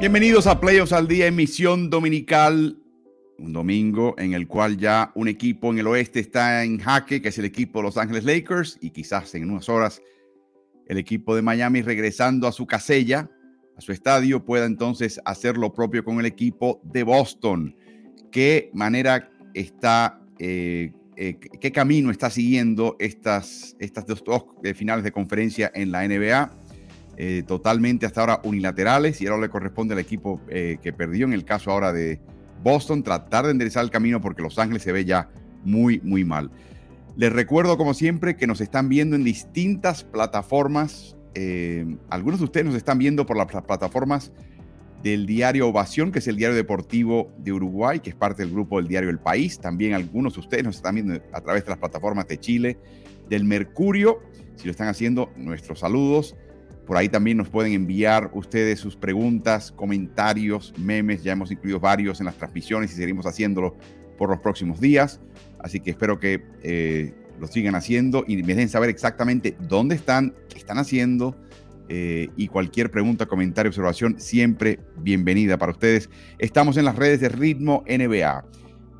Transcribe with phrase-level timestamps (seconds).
[0.00, 2.78] Bienvenidos a Playoffs al Día, emisión dominical.
[3.36, 7.28] Un domingo en el cual ya un equipo en el oeste está en jaque, que
[7.28, 10.00] es el equipo de Los Ángeles Lakers, y quizás en unas horas
[10.86, 13.28] el equipo de Miami regresando a su casella,
[13.76, 17.76] a su estadio, pueda entonces hacer lo propio con el equipo de Boston.
[18.32, 24.44] ¿Qué manera está, eh, eh, qué camino está siguiendo estas, estas dos, dos
[24.74, 26.69] finales de conferencia en la NBA?
[27.22, 31.34] Eh, totalmente hasta ahora unilaterales y ahora le corresponde al equipo eh, que perdió en
[31.34, 32.18] el caso ahora de
[32.62, 35.28] Boston tratar de enderezar el camino porque Los Ángeles se ve ya
[35.62, 36.50] muy, muy mal.
[37.16, 41.14] Les recuerdo como siempre que nos están viendo en distintas plataformas.
[41.34, 44.32] Eh, algunos de ustedes nos están viendo por las plataformas
[45.02, 48.78] del diario Ovación, que es el diario deportivo de Uruguay, que es parte del grupo
[48.78, 49.60] del diario El País.
[49.60, 52.78] También algunos de ustedes nos están viendo a través de las plataformas de Chile,
[53.28, 54.20] del Mercurio.
[54.56, 56.34] Si lo están haciendo, nuestros saludos.
[56.90, 61.22] Por ahí también nos pueden enviar ustedes sus preguntas, comentarios, memes.
[61.22, 63.76] Ya hemos incluido varios en las transmisiones y seguiremos haciéndolo
[64.18, 65.20] por los próximos días.
[65.60, 70.34] Así que espero que eh, lo sigan haciendo y me dejen saber exactamente dónde están,
[70.48, 71.36] qué están haciendo.
[71.88, 76.10] Eh, y cualquier pregunta, comentario, observación, siempre bienvenida para ustedes.
[76.40, 78.44] Estamos en las redes de Ritmo NBA.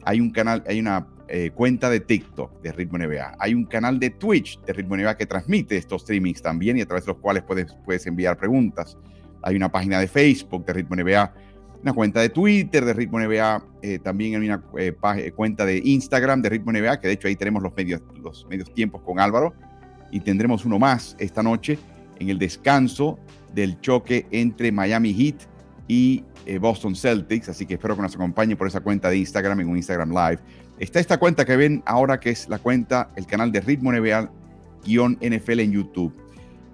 [0.05, 3.36] Hay un canal, hay una eh, cuenta de TikTok de Ritmo NBA.
[3.39, 6.86] Hay un canal de Twitch de Ritmo NBA que transmite estos streamings también y a
[6.86, 8.98] través de los cuales puedes, puedes enviar preguntas.
[9.45, 11.33] Hay una página de Facebook de Ritmo NBA,
[11.83, 16.42] una cuenta de Twitter de Ritmo NBA, eh, también hay una eh, cuenta de Instagram
[16.42, 19.55] de Ritmo NBA, que de hecho ahí tenemos los medios, los medios tiempos con Álvaro
[20.11, 21.78] y tendremos uno más esta noche
[22.19, 23.20] en el descanso
[23.55, 25.36] del choque entre Miami Heat
[25.86, 26.25] y
[26.61, 29.77] Boston Celtics, así que espero que nos acompañe por esa cuenta de Instagram en un
[29.77, 30.40] Instagram Live
[30.80, 35.61] Está esta cuenta que ven ahora que es la cuenta, el canal de Ritmo NBA-NFL
[35.61, 36.17] en YouTube.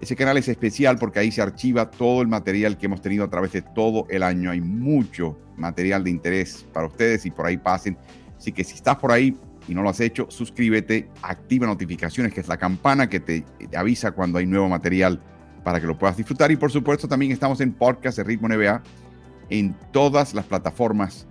[0.01, 3.29] Ese canal es especial porque ahí se archiva todo el material que hemos tenido a
[3.31, 4.53] través de todo el año.
[4.53, 7.99] Hay mucho material de interés para ustedes y por ahí pasen.
[8.39, 12.39] Así que si estás por ahí y no lo has hecho, suscríbete, activa notificaciones, que
[12.39, 13.45] es la campana que te,
[13.77, 15.21] avisa cuando hay nuevo material
[15.65, 16.53] para que lo puedas disfrutar.
[16.53, 18.85] Y por supuesto también estamos en podcast de Ritmo NBA
[19.51, 21.27] en todas las plataformas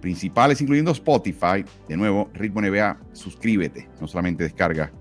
[0.00, 1.64] principales, incluyendo Spotify.
[1.88, 4.92] De nuevo, Ritmo NBA, suscríbete, no solamente descarga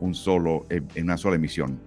[0.00, 1.80] un solo, en una sola emisión.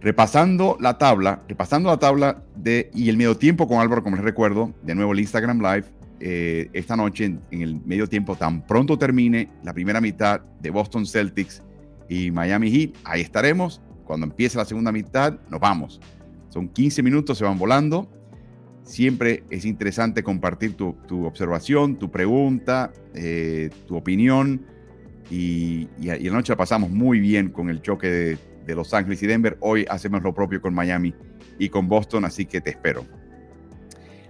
[0.00, 4.24] Repasando la tabla, repasando la tabla de, y el medio tiempo con Álvaro, como les
[4.24, 5.84] recuerdo, de nuevo el Instagram Live,
[6.20, 11.06] eh, esta noche en, el medio tiempo, tan pronto termine la primera mitad de Boston
[11.06, 11.62] Celtics
[12.08, 13.80] y Miami Heat, ahí estaremos.
[14.04, 16.00] Cuando empiece la segunda mitad, nos vamos.
[16.48, 18.08] Son 15 minutos, se van volando.
[18.86, 24.64] Siempre es interesante compartir tu, observación, tu pregunta, eh, tu opinión.
[25.28, 29.26] Y, y, la noche la pasamos muy bien con el choque de, Los Ángeles y
[29.26, 29.56] Denver.
[29.58, 31.12] Hoy hacemos lo propio con Miami
[31.58, 33.04] y con Boston, así que te espero.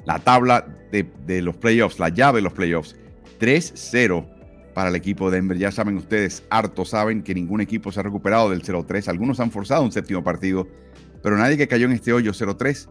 [0.07, 2.97] La tabla de, de los playoffs, la llave de los playoffs,
[3.39, 4.27] 3-0
[4.73, 5.59] para el equipo de Denver.
[5.59, 9.09] Ya saben ustedes, harto saben que ningún equipo se ha recuperado del 0-3.
[9.09, 10.67] Algunos han forzado un séptimo partido,
[11.23, 12.89] pero nadie que cayó en este hoyo 0-3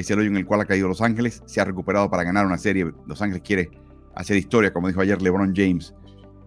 [0.00, 2.46] es el hoyo en el cual ha caído Los Ángeles, se ha recuperado para ganar
[2.46, 2.90] una serie.
[3.06, 3.70] Los Ángeles quiere
[4.14, 5.94] hacer historia, como dijo ayer LeBron James.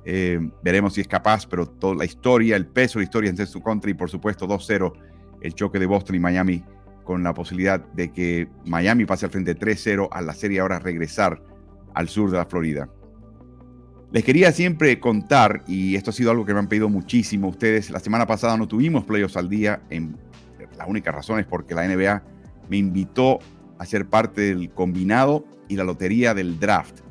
[0.05, 3.47] Eh, veremos si es capaz, pero toda la historia, el peso de la historia en
[3.47, 4.93] su country, y por supuesto 2-0
[5.41, 6.63] el choque de Boston y Miami
[7.03, 11.41] con la posibilidad de que Miami pase al frente 3-0 a la serie ahora regresar
[11.93, 12.89] al sur de la Florida.
[14.11, 17.89] Les quería siempre contar, y esto ha sido algo que me han pedido muchísimo ustedes,
[17.89, 20.17] la semana pasada no tuvimos playoffs al día, en,
[20.77, 22.23] la única razón es porque la NBA
[22.71, 23.39] me invitó
[23.77, 27.01] a ser parte del combinado y la lotería del draft.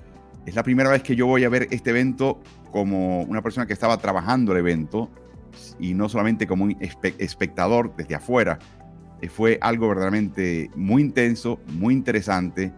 [0.47, 2.41] Es la primera vez que yo voy a ver este evento
[2.73, 5.11] como una persona que estaba trabajando el evento
[5.79, 8.59] y no solamente como un espectador desde afuera.
[9.21, 12.73] Eh, fue algo verdaderamente muy intenso, muy interesante.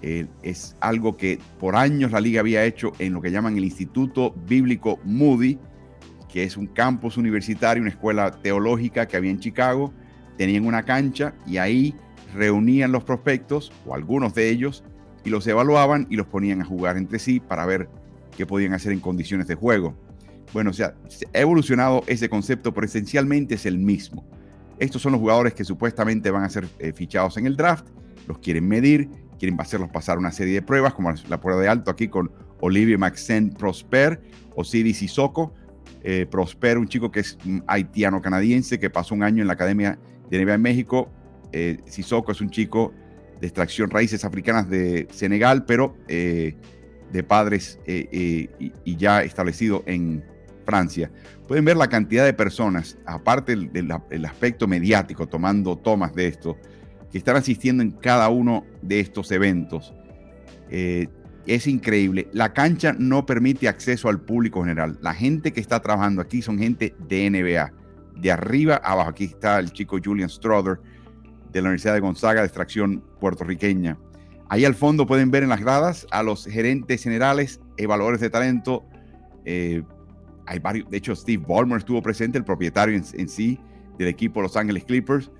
[0.00, 3.64] Eh, es algo que por años la liga había hecho en lo que llaman el
[3.64, 5.58] Instituto Bíblico Moody,
[6.32, 9.92] que es un campus universitario, una escuela teológica que había en Chicago.
[10.38, 11.94] Tenían una cancha y ahí
[12.34, 14.84] reunían los prospectos, o algunos de ellos,
[15.24, 17.88] y los evaluaban y los ponían a jugar entre sí para ver
[18.36, 19.94] qué podían hacer en condiciones de juego.
[20.52, 20.94] Bueno, o sea,
[21.32, 24.24] ha evolucionado ese concepto, pero esencialmente es el mismo.
[24.78, 27.86] Estos son los jugadores que supuestamente van a ser eh, fichados en el draft,
[28.26, 29.08] los quieren medir,
[29.38, 32.98] quieren hacerlos pasar una serie de pruebas, como la prueba de alto aquí con Olivier
[32.98, 34.20] Maxen Prosper
[34.54, 35.54] o Sidi Sissoko.
[36.02, 39.98] Eh, Prosper, un chico que es haitiano-canadiense, que pasó un año en la Academia
[40.28, 41.10] de NBA en México,
[41.54, 42.92] eh, Sissoko es un chico
[43.40, 46.56] de extracción raíces africanas de Senegal, pero eh,
[47.12, 50.24] de padres eh, y, ya establecido en
[50.64, 51.12] Francia.
[51.46, 56.58] Pueden ver la cantidad de personas, aparte del, aspecto mediático, tomando tomas de esto.
[57.12, 59.94] que están asistiendo en cada uno de estos eventos.
[60.70, 61.06] Eh,
[61.46, 62.26] es increíble.
[62.32, 64.98] La cancha no permite acceso al público general.
[65.00, 67.72] La gente que está trabajando aquí son gente de NBA.
[68.20, 69.10] De arriba abajo.
[69.10, 70.80] Aquí está el chico Julian Strother
[71.54, 73.96] de la Universidad de Gonzaga de extracción puertorriqueña.
[74.48, 78.84] Ahí al fondo pueden ver en las gradas a los gerentes generales, evaluadores de talento.
[79.44, 79.82] Eh,
[80.46, 83.58] hay varios, de hecho, Steve Ballmer estuvo presente, el propietario en, sí
[83.98, 85.30] del equipo Los Ángeles Clippers.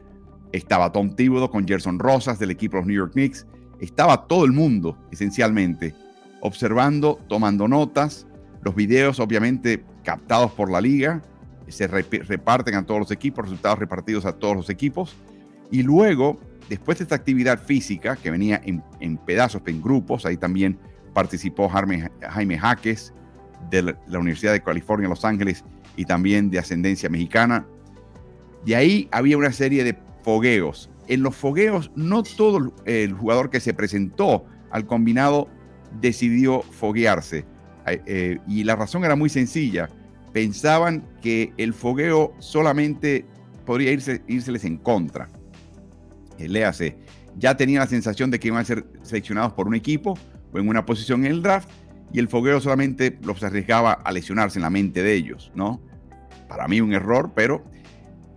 [0.53, 3.47] Estaba Tom Thibodeau con Gerson Rosas del equipo los New York Knicks.
[3.81, 5.95] Estaba todo el mundo, esencialmente,
[6.41, 8.27] observando, tomando notas.
[8.63, 11.23] Los videos, obviamente, captados por la liga,
[11.69, 15.17] se reparten a todos los equipos, resultados repartidos a todos los equipos.
[15.71, 16.39] Y luego
[16.69, 20.79] después de esta actividad física, que venía en, pedazos, en grupos, ahí también
[21.13, 23.13] participó Jaime, Jaime Jaques
[23.71, 25.65] de la, Universidad de California, Los Ángeles,
[25.97, 27.67] y también de ascendencia mexicana.
[28.65, 30.91] De ahí había una serie de fogueos.
[31.07, 35.49] En los fogueos, no todo el jugador que se presentó al combinado
[36.01, 37.45] decidió foguearse.
[37.87, 39.89] Eh, y la razón era muy sencilla.
[40.33, 43.27] Pensaban que el fogueo solamente
[43.67, 45.29] podría irse, írseles en contra.
[46.39, 46.97] Eh, léase,
[47.37, 50.19] ya tenía la sensación de que iban a ser seleccionados por un equipo
[50.53, 51.69] o en una posición en el draft
[52.13, 55.81] y el fogueo solamente los arriesgaba a lesionarse en la mente de ellos, ¿no?
[56.49, 57.65] Para mí un error, pero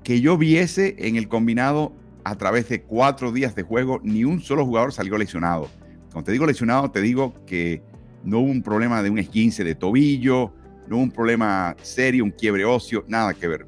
[0.04, 4.42] que yo viese en el combinado a través de cuatro días de juego, ni un
[4.42, 5.70] solo jugador salió lesionado.
[6.12, 7.82] Cuando te digo lesionado, te digo que
[8.24, 10.54] no hubo un problema de un esquince de tobillo,
[10.88, 13.68] no hubo un problema serio, un quiebre óseo, nada que ver.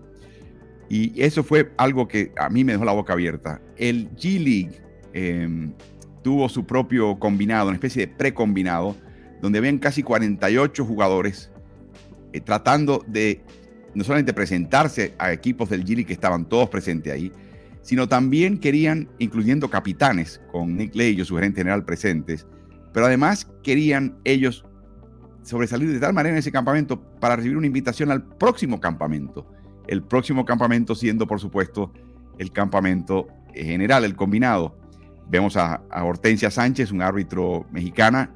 [0.90, 3.62] Y eso fue algo que a mí me dejó la boca abierta.
[3.78, 4.82] El G-League
[5.14, 5.72] em,
[6.24, 8.96] tuvo su propio combinado, una especie de precombinado,
[9.40, 11.52] donde habían casi 48 jugadores
[12.34, 13.42] eh, tratando de
[13.94, 17.32] no solamente presentarse a equipos del G-League que estaban todos presentes ahí,
[17.84, 22.48] sino también querían, incluyendo capitanes, con Nick Ley, su gerente general, presentes,
[22.94, 24.66] pero además querían ellos
[25.44, 29.48] sobresalir de tal manera en ese campamento para recibir una invitación al próximo campamento
[29.90, 31.92] el próximo campamento siendo, por supuesto,
[32.38, 34.78] el campamento general, el combinado.
[35.28, 38.30] Vemos a, Hortensia Sánchez, un árbitro mexicana,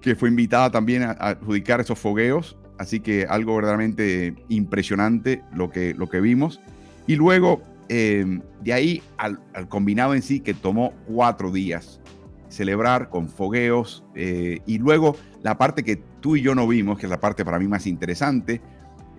[0.00, 5.92] que fue invitada también a, adjudicar esos fogueos, así que algo verdaderamente impresionante lo que,
[5.92, 6.60] lo que vimos.
[7.06, 9.38] Y luego, eh, de ahí al,
[9.68, 12.00] combinado en sí, que tomó cuatro días
[12.48, 17.04] celebrar con fogueos, eh, y luego la parte que tú y yo no vimos, que
[17.04, 18.62] es la parte para mí más interesante,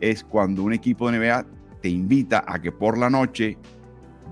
[0.02, 1.46] es cuando un equipo de NBA
[1.82, 3.58] te invita a que por la noche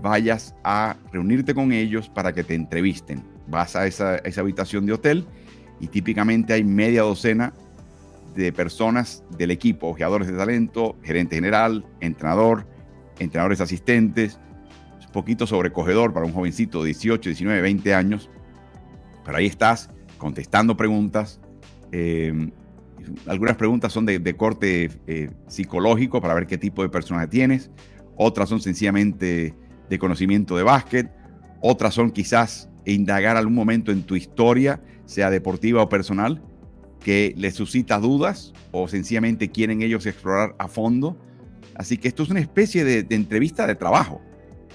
[0.02, 3.24] vayas a reunirte con ellos para que te entrevisten.
[3.48, 5.26] Vas a esa, habitación de hotel
[5.80, 7.54] y típicamente hay media docena
[8.36, 12.68] de personas del equipo, jugadores de talento, gerente general, entrenador,
[13.18, 14.40] entrenadores asistentes.
[15.00, 18.30] Es un poquito sobrecogedor para un jovencito de 18, 19, 20 años.
[19.26, 21.40] Pero ahí estás contestando preguntas,
[21.92, 22.52] eh,
[23.28, 27.72] algunas preguntas son de, corte eh, psicológico para ver qué tipo de personaje tienes.
[28.16, 29.56] Otras son sencillamente
[29.90, 31.12] de conocimiento de básquet.
[31.62, 36.42] Otras son quizás indagar algún momento en tu historia, sea deportiva o personal,
[37.00, 41.18] que les suscita dudas o sencillamente quieren ellos explorar a fondo.
[41.76, 44.22] Así que esto es una especie de, entrevista de trabajo,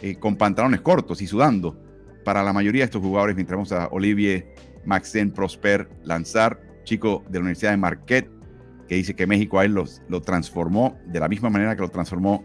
[0.03, 1.79] eh, con pantalones cortos y sudando
[2.25, 4.55] para la mayoría de estos jugadores, mientras vamos a Olivier
[4.87, 8.31] Maxen Prosper lanzar chico de la Universidad de Marquette,
[8.88, 12.45] que dice que México a él lo, transformó de la misma manera que lo transformó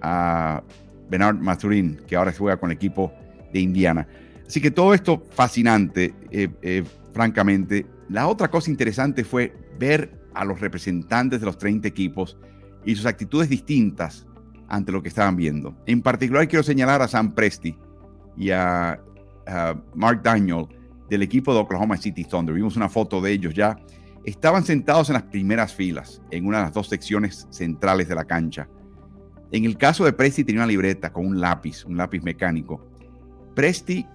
[0.00, 0.62] a
[1.10, 3.12] Bernard Maturin, que ahora juega con el equipo
[3.52, 4.06] de Indiana.
[4.46, 7.86] Así que todo esto fascinante, eh, eh, francamente.
[8.08, 12.36] La otra cosa interesante fue ver a los representantes de los 30 equipos
[12.84, 14.26] y sus actitudes distintas
[14.68, 15.74] ante lo que estaban viendo.
[15.86, 17.76] En particular quiero señalar a Sam Presti
[18.36, 19.00] y a
[19.94, 20.66] Mark Daniel,
[21.08, 22.54] del equipo de Oklahoma City Thunder.
[22.54, 23.76] Vimos una foto de ellos ya.
[24.24, 28.24] Estaban sentados en las primeras filas, en una de las dos secciones centrales de la
[28.24, 28.68] cancha.
[29.52, 32.84] En el caso de Presti tenía una libreta con un lápiz, un lápiz mecánico.
[33.54, 34.06] Presti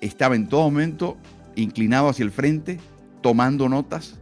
[0.00, 1.16] estaba en todo momento
[1.56, 2.78] inclinado hacia el frente,
[3.22, 4.20] tomando notas.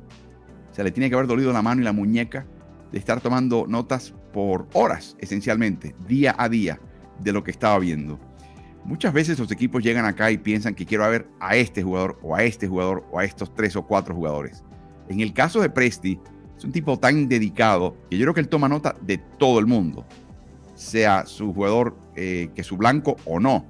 [0.73, 2.47] Se le tiene que haber dolido la mano y la muñeca
[2.93, 6.81] de estar tomando notas por horas, esencialmente, día a día,
[7.19, 8.19] de lo que estaba viendo.
[8.89, 12.35] Muchas veces los equipos llegan acá y piensan que quiero ver a este jugador o
[12.35, 14.65] a este jugador o a estos tres o cuatro jugadores.
[15.11, 16.19] En el caso de Presti,
[16.57, 19.67] es un tipo tan dedicado que yo creo que él toma nota de todo el
[19.67, 20.07] mundo,
[20.75, 23.67] sea su jugador eh, que su blanco o no.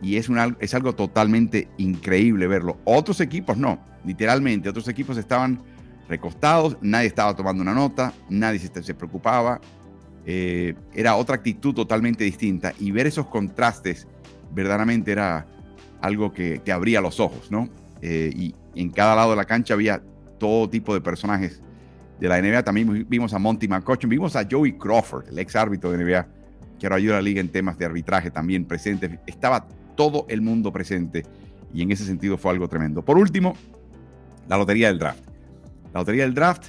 [0.00, 2.78] Y es, es algo totalmente increíble verlo.
[2.84, 5.60] Otros equipos no, literalmente, otros equipos estaban
[6.08, 9.60] recostados, nadie estaba tomando una nota, nadie se, se preocupaba.
[10.28, 12.72] Eh, era otra actitud totalmente distinta.
[12.80, 14.08] Y ver esos contrastes
[14.52, 15.46] verdaderamente era
[16.00, 17.68] algo que te abría los ojos, ¿no?
[18.02, 20.02] Eh, y en cada lado de la cancha había
[20.38, 21.62] todo tipo de personajes
[22.20, 22.62] de la NBA.
[22.62, 26.26] También vimos a Monty McCutcheon, vimos a Joey Crawford, el ex árbitro de NBA,
[26.78, 29.18] que ahora ayuda a la liga en temas de arbitraje también presente.
[29.26, 31.24] Estaba todo el mundo presente
[31.72, 33.02] y en ese sentido fue algo tremendo.
[33.02, 33.54] Por último,
[34.48, 35.24] la lotería del draft.
[35.92, 36.66] La lotería del draft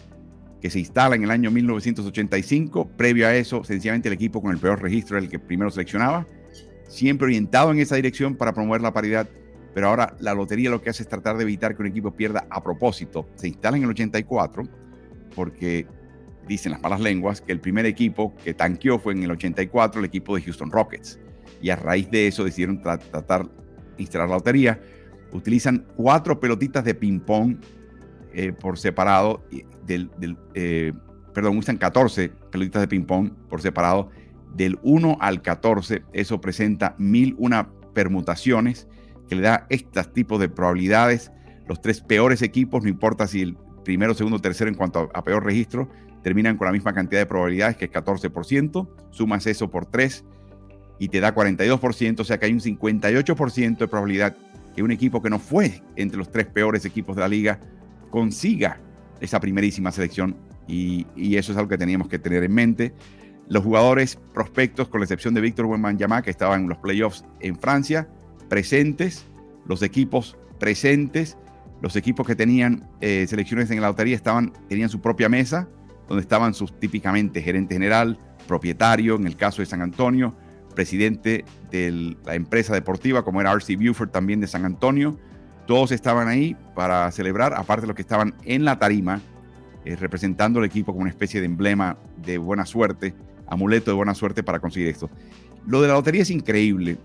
[0.61, 2.87] que se instala en el año 1985.
[2.97, 6.25] Previo a eso, sencillamente el equipo con el peor registro era el que primero seleccionaba,
[6.87, 9.27] siempre orientado en esa dirección para promover la paridad.
[9.73, 12.47] Pero ahora la lotería lo que hace es tratar de evitar que un equipo pierda
[12.49, 13.27] a propósito.
[13.35, 14.63] Se instala en el 84
[15.35, 15.85] porque
[16.47, 20.05] dicen las malas lenguas que el primer equipo que tanqueó fue en el 84 el
[20.05, 21.19] equipo de Houston Rockets.
[21.61, 23.51] Y a raíz de eso decidieron tratar de
[23.97, 24.79] instalar la lotería.
[25.31, 27.57] Utilizan cuatro pelotitas de ping-pong
[28.33, 30.93] eh, por separado, eh,
[31.33, 34.09] perdón, usan 14 pelotitas de ping-pong por separado,
[34.53, 38.87] del 1 al 14, eso presenta mil una permutaciones
[39.27, 41.31] que le da estos tipos de probabilidades.
[41.67, 45.43] Los tres peores equipos, no importa si el primero, segundo, tercero en cuanto a, peor
[45.43, 45.89] registro,
[46.21, 50.25] terminan con la misma cantidad de probabilidades, que es 14%, sumas eso por 3
[50.99, 54.35] y te da 42%, o sea que hay un 58% de probabilidad
[54.75, 57.59] que un equipo que no fue entre los tres peores equipos de la liga
[58.09, 58.79] consiga
[59.19, 60.35] esa primerísima selección
[60.67, 62.93] y, eso es algo que teníamos que tener en mente.
[63.49, 67.57] Los jugadores prospectos, con la excepción de Víctor Wembanyama, que estaba en los playoffs en
[67.57, 68.09] Francia,
[68.49, 69.25] presentes,
[69.65, 71.37] los equipos presentes,
[71.81, 75.69] los equipos que tenían eh, selecciones en la lotería estaban, tenían su propia mesa,
[76.07, 80.35] donde estaban sus típicamente gerente general, propietario, en el caso de San Antonio,
[80.73, 85.17] presidente de la empresa deportiva, como era RC Buford también de San Antonio,
[85.65, 89.21] todos estaban ahí para celebrar, aparte de los que estaban en la tarima,
[89.85, 93.13] eh, representando al equipo como una especie de emblema de buena suerte,
[93.47, 95.09] amuleto de buena suerte para conseguir esto.
[95.65, 96.97] Lo de la lotería es increíble.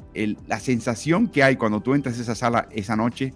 [0.47, 3.35] la sensación que hay cuando tú entras a esa sala esa noche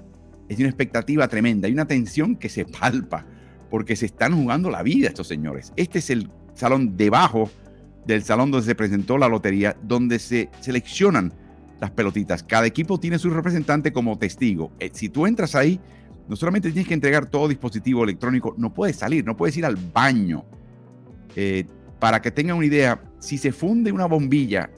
[0.48, 1.66] es de una expectativa tremenda.
[1.66, 3.26] Hay una tensión que se palpa
[3.70, 5.72] porque se están jugando la vida estos señores.
[5.76, 7.50] Este es el salón debajo
[8.06, 11.32] del salón donde se presentó la lotería, donde se seleccionan
[11.80, 12.42] las pelotitas.
[12.42, 14.72] Cada equipo tiene su representante como testigo.
[14.78, 15.80] Eh, si tú entras ahí,
[16.28, 19.76] no solamente tienes que entregar todo dispositivo electrónico, no puedes salir, no puedes ir al
[19.76, 20.44] baño.
[21.34, 21.66] Eh,
[21.98, 24.70] para que tengan una idea, si se funde una bombilla,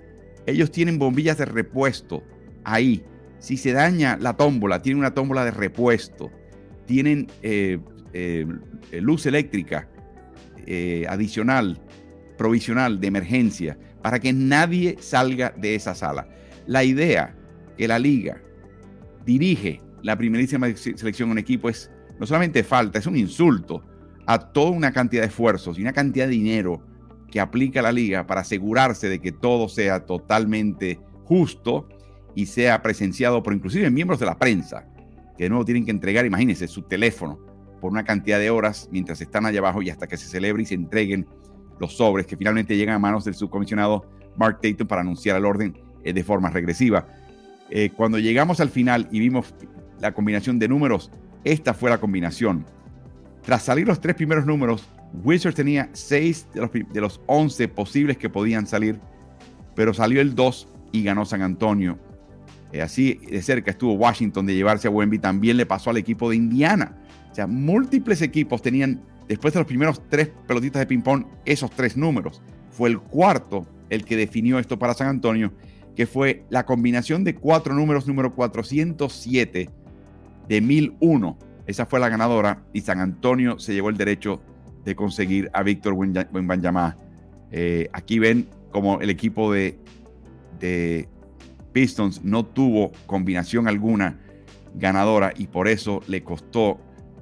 [0.47, 2.23] ellos tienen bombillas de repuesto
[2.65, 3.05] ahí.
[3.39, 6.31] Si se daña la tómbola, tienen una tómbola de repuesto.
[6.87, 7.79] Tienen eh,
[8.93, 9.89] luz eléctrica
[11.09, 11.81] adicional,
[12.37, 16.29] provisional, de emergencia, para que nadie salga de esa sala
[16.69, 17.35] la idea
[17.77, 18.41] que la liga
[19.25, 23.83] dirige la primerísima selección en equipo es no solamente falta, es un insulto
[24.27, 26.83] a toda una cantidad de esfuerzos y una cantidad de dinero
[27.31, 31.89] que aplica la liga para asegurarse de que todo sea totalmente justo
[32.35, 34.87] y sea presenciado por inclusive miembros de la prensa,
[35.37, 37.39] que de nuevo tienen que entregar, imagínense, su teléfono
[37.81, 40.67] por una cantidad de horas mientras están allá abajo y hasta que se celebre y
[40.67, 41.27] se entreguen
[41.79, 44.05] los sobres que finalmente llegan a manos del subcomisionado
[44.37, 47.07] Mark Tatum para anunciar el orden eh, de forma regresiva.
[47.71, 49.55] Eh, cuando llegamos al final y vimos
[50.01, 51.11] la combinación de números,
[51.45, 52.65] esta fue la combinación.
[53.43, 54.89] Tras salir los tres primeros números,
[55.25, 59.01] Wizards tenía seis de los, de los 11 posibles que podían salir,
[59.75, 61.99] pero salió el 2 y ganó San Antonio.
[62.73, 66.29] Eh, así de cerca estuvo Washington de llevarse a Wemby, también le pasó al equipo
[66.31, 66.97] de Indiana.
[67.31, 71.97] O sea, múltiples equipos tenían, después de los primeros tres pelotitas de ping-pong, esos tres
[71.97, 72.43] números.
[72.71, 75.53] Fue el cuarto el que definió esto para San Antonio
[75.99, 79.69] que fue la combinación de cuatro números, número 407
[80.49, 81.39] de 1001.
[81.67, 84.41] Esa fue la ganadora y San Antonio se llevó el derecho
[84.89, 86.97] de conseguir a Víctor Wembanyama.
[87.51, 89.79] Eh, aquí ven como el equipo de,
[90.59, 91.07] de
[91.73, 94.19] Pistons no tuvo combinación alguna
[94.75, 96.81] ganadora y por eso le costó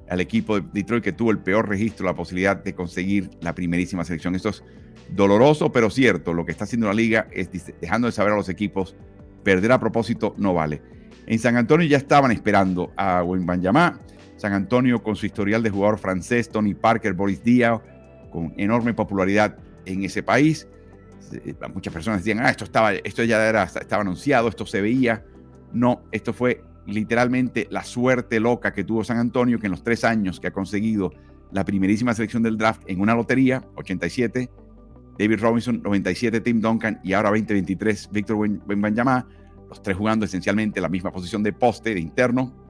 [0.09, 4.05] al equipo de Detroit que tuvo el peor registro la posibilidad de conseguir la primerísima
[4.05, 4.33] selección.
[4.35, 4.63] Esto es
[5.09, 6.31] doloroso pero cierto.
[6.31, 7.49] Lo que está haciendo la liga es
[7.81, 8.95] dejando de saber a los equipos,
[9.43, 10.81] perder a propósito no vale.
[11.25, 13.99] En San Antonio ya estaban esperando a Wembanyama.
[14.37, 17.81] San Antonio con su historial de jugador francés, Tony Parker, Boris Díaz,
[18.31, 20.67] con enorme popularidad en ese país.
[21.31, 25.25] Eh, muchas personas decían, ah, esto, estaba, esto ya era, estaba anunciado, esto se veía.
[25.73, 30.03] No, esto fue literalmente la suerte loca que tuvo San Antonio, que en los tres
[30.03, 31.11] años que ha conseguido
[31.51, 34.49] la primerísima selección del draft en una lotería, 87,
[35.17, 39.27] David Robinson, 97, Tim Duncan y ahora 2023, Víctor Wembanyama,
[39.67, 42.66] los tres jugando esencialmente la misma posición de poste, de interno.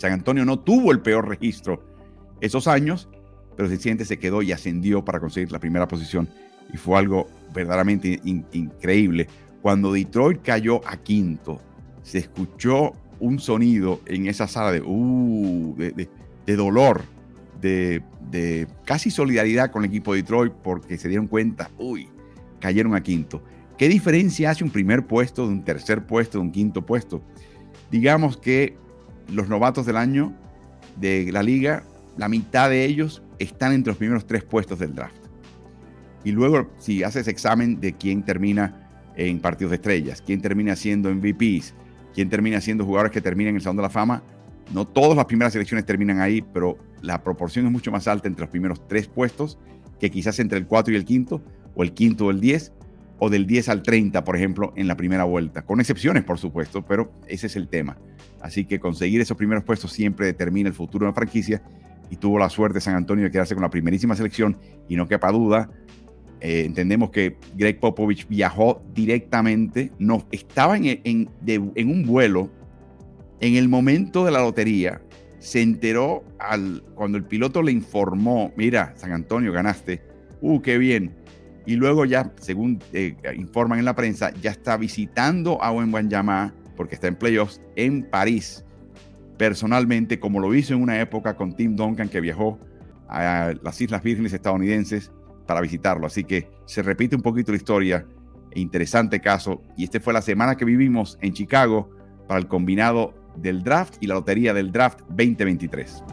[0.00, 1.82] San Antonio no tuvo el peor registro
[2.40, 3.10] esos años,
[3.54, 6.26] pero sencillamente se quedó y ascendió para conseguir la primera posición
[6.72, 9.26] y fue algo verdaderamente increíble.
[9.60, 11.60] Cuando Detroit cayó a quinto,
[12.02, 17.02] se escuchó un sonido en esa sala de, uh, de, dolor,
[17.60, 22.08] de, de, casi solidaridad con el equipo de Detroit porque se dieron cuenta, uy,
[22.58, 23.42] cayeron a quinto.
[23.76, 27.20] ¿Qué diferencia hace un primer puesto de un tercer puesto, de un quinto puesto?
[27.90, 28.78] Digamos que
[29.32, 30.32] los novatos del año
[30.96, 31.84] de la liga,
[32.16, 35.16] la mitad de ellos están entre los primeros tres puestos del draft.
[36.24, 41.12] Y luego, si haces examen de quién termina en partidos de estrellas, quién termina siendo
[41.14, 41.74] MVPs,
[42.14, 44.22] quién termina siendo jugadores que terminan en el Salón de la Fama,
[44.74, 48.42] no todas las primeras selecciones terminan ahí, pero la proporción es mucho más alta entre
[48.42, 49.58] los primeros tres puestos
[49.98, 51.42] que quizás entre el 4 y el quinto,
[51.74, 52.72] o el quinto o el 10,
[53.20, 56.84] o del 10 al 30, por ejemplo, en la primera vuelta, con excepciones, por supuesto,
[56.84, 57.98] pero ese es el tema.
[58.40, 61.62] Así que conseguir esos primeros puestos siempre determina el futuro de la franquicia
[62.10, 64.56] y tuvo la suerte San Antonio de quedarse con la primerísima selección
[64.88, 65.70] y no quepa duda,
[66.40, 72.50] eh, entendemos que Greg Popovich viajó directamente, no, estaba en, en, un vuelo
[73.40, 75.02] en el momento de la lotería,
[75.38, 80.02] se enteró al, cuando el piloto le informó, mira, San Antonio ganaste,
[80.40, 81.19] uh, qué bien.
[81.66, 86.94] Y luego ya, según eh, informan en la prensa, ya está visitando a Wembanyama porque
[86.94, 88.64] está en playoffs en París
[89.36, 92.58] personalmente, como lo hizo en una época con Tim Duncan que viajó
[93.08, 95.10] a las Islas Vírgenes estadounidenses
[95.46, 96.06] para visitarlo.
[96.06, 98.06] Así que se repite un poquito la historia.
[98.54, 99.62] Interesante caso.
[99.76, 101.90] Y este fue la semana que vivimos en Chicago
[102.28, 106.04] para el combinado del draft y la lotería del draft 2023.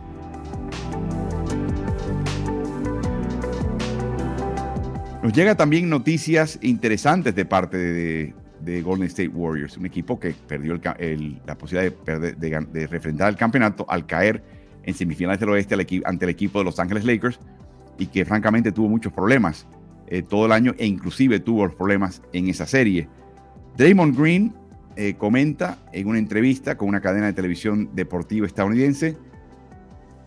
[5.27, 10.79] Nos llega también noticias interesantes de parte de, Golden State Warriors, un equipo que perdió
[11.45, 14.41] la posibilidad de, de, refrendar el campeonato al caer
[14.83, 17.41] en semifinales del oeste ante el equipo de Los Ángeles Lakers
[17.99, 19.67] y que francamente tuvo muchos problemas
[20.07, 23.09] eh, todo el año e inclusive tuvo problemas en esa serie.
[23.75, 24.55] Draymond Green
[24.95, 29.17] eh, comenta en una entrevista con una cadena de televisión deportiva estadounidense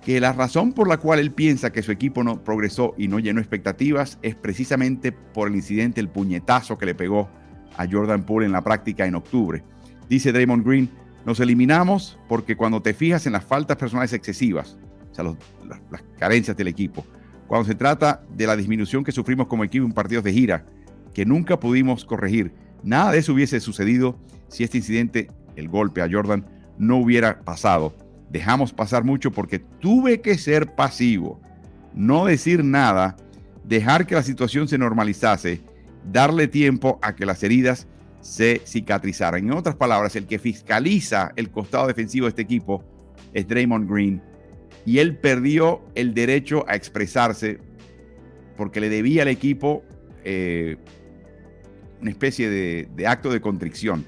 [0.02, 3.18] que la razón por la cual él piensa que su equipo no progresó y no
[3.18, 7.28] llenó expectativas es precisamente por el incidente, el puñetazo que le pegó
[7.76, 9.62] a Jordan Poole en la práctica en octubre.
[10.08, 10.90] Dice Draymond Green,
[11.24, 14.78] nos eliminamos porque cuando te fijas en las faltas personales excesivas,
[15.10, 17.04] o sea, las carencias del equipo,
[17.46, 20.64] cuando se trata de la disminución que sufrimos como equipo en partidos de gira,
[21.12, 22.52] que nunca pudimos corregir.
[22.82, 24.16] Nada de eso hubiese sucedido
[24.48, 26.46] si este incidente, el golpe a Jordan,
[26.78, 27.94] no hubiera pasado.
[28.30, 31.40] Dejamos pasar mucho porque tuve que ser pasivo,
[31.94, 33.16] no decir nada,
[33.64, 35.60] dejar que la situación se normalizase,
[36.10, 37.88] darle tiempo a que las heridas
[38.20, 39.44] se cicatrizaran.
[39.44, 42.84] En otras palabras, el que fiscaliza el costado defensivo de este equipo
[43.32, 44.22] es Draymond Green
[44.86, 47.58] y él perdió el derecho a expresarse
[48.56, 49.82] porque le debía al equipo
[50.24, 50.76] eh,
[52.00, 54.06] una especie de, acto de contrición.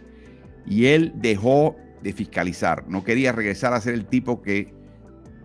[0.67, 4.73] Y él dejó de fiscalizar, no quería regresar a ser el tipo que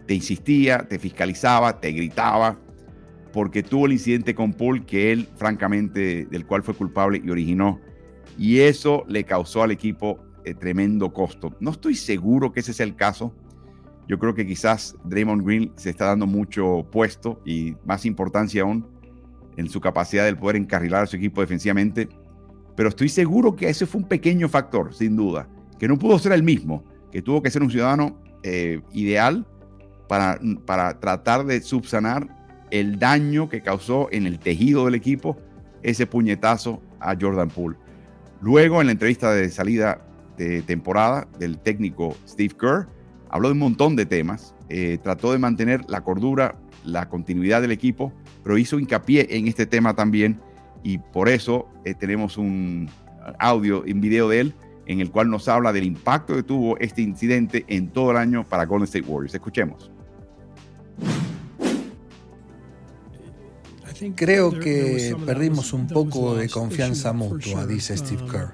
[0.08, 2.60] te insistía, te fiscalizaba, te gritaba,
[3.34, 7.80] porque tuvo el incidente con Paul que él, francamente, del cual fue culpable y originó.
[8.38, 11.56] Y eso le causó al equipo eh, tremendo costo.
[11.60, 13.34] No estoy seguro que ese sea el caso
[14.08, 18.88] yo creo que quizás Draymond Green se está dando mucho puesto y más importancia aún
[19.58, 22.08] en su capacidad de poder encarrilar a su equipo defensivamente.
[22.76, 26.32] Pero estoy seguro que ese fue un pequeño factor, sin duda, que no pudo ser
[26.32, 29.46] el mismo, que tuvo que ser un ciudadano eh, ideal
[30.08, 32.28] para, para tratar de subsanar
[32.72, 35.38] el daño que causó en el tejido del equipo
[35.84, 37.78] ese puñetazo a Jordan Poole.
[38.42, 40.02] Luego, en la entrevista de salida
[40.38, 42.88] de temporada del técnico Steve Kerr,
[43.30, 47.72] habló de un montón de temas, eh, trató de mantener la cordura, la continuidad del
[47.72, 48.14] equipo,
[48.44, 50.40] pero hizo hincapié en este tema también
[50.84, 52.90] y por eso eh, tenemos un
[53.40, 54.56] audio, un video de él
[54.88, 58.48] en el cual nos habla del impacto que tuvo este incidente en todo el año
[58.48, 59.36] para Golden State Warriors.
[59.36, 59.92] Escuchemos.
[64.16, 68.54] Creo que perdimos un poco de confianza mutua, dice Steve Kerr.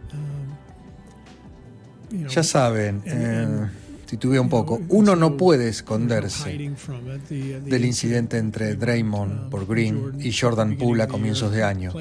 [2.29, 3.67] Ya saben, eh,
[4.13, 4.79] titubeé un poco.
[4.89, 6.71] Uno no puede esconderse
[7.65, 11.91] del incidente entre Draymond por Green y Jordan Poole a comienzos de año.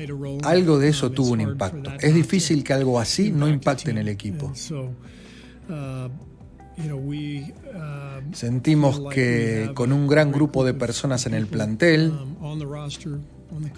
[0.43, 1.91] Algo de eso tuvo un impacto.
[2.01, 4.53] Es difícil que algo así no impacte en el equipo.
[8.33, 12.13] Sentimos que con un gran grupo de personas en el plantel,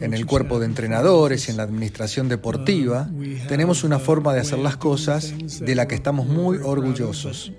[0.00, 3.08] en el cuerpo de entrenadores y en la administración deportiva,
[3.46, 7.52] tenemos una forma de hacer las cosas de la que estamos muy orgullosos.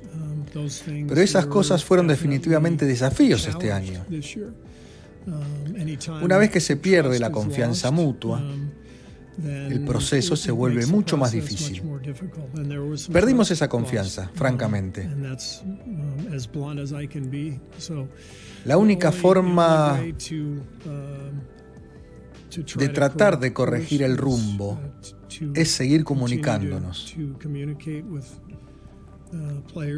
[0.86, 4.06] Pero esas cosas fueron definitivamente desafíos este año.
[6.22, 8.42] Una vez que se pierde la confianza mutua,
[9.44, 11.82] el proceso se vuelve mucho más difícil.
[13.12, 15.10] Perdimos esa confianza, francamente.
[18.66, 20.00] La única forma
[22.78, 24.80] de tratar de corregir el rumbo
[25.54, 27.14] es seguir comunicándonos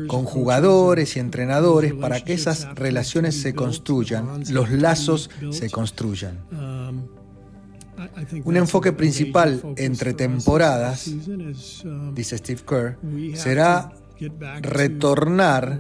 [0.08, 6.40] con jugadores y entrenadores para que esas relaciones se construyan, los lazos se construyan.
[8.46, 11.12] Un enfoque principal entre temporadas,
[12.14, 12.98] dice Steve Kerr,
[13.36, 13.92] será
[14.62, 15.80] retornar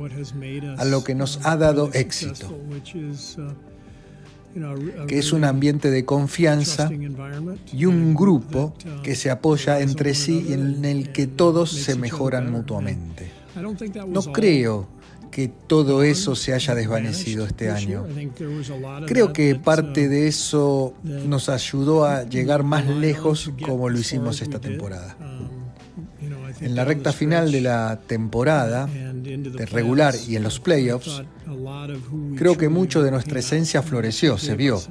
[0.78, 2.56] a lo que nos ha dado éxito,
[5.08, 6.90] que es un ambiente de confianza
[7.72, 12.52] y un grupo que se apoya entre sí y en el que todos se mejoran
[12.52, 13.37] mutuamente.
[14.08, 14.88] No creo
[15.32, 18.06] que todo eso se haya desvanecido este año.
[19.06, 24.60] Creo que parte de eso nos ayudó a llegar más lejos como lo hicimos esta
[24.60, 25.16] temporada.
[26.60, 31.22] En la recta final de la temporada, de regular y en los playoffs,
[32.36, 34.82] creo que mucho de nuestra esencia floreció, se vio,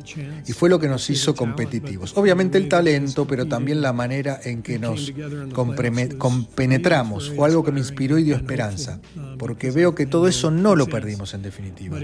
[0.47, 2.17] y fue lo que nos hizo competitivos.
[2.17, 5.13] Obviamente el talento, pero también la manera en que nos
[5.53, 9.01] compenetramos fue algo que me inspiró y dio esperanza,
[9.39, 11.99] porque veo que todo eso no lo perdimos en definitiva.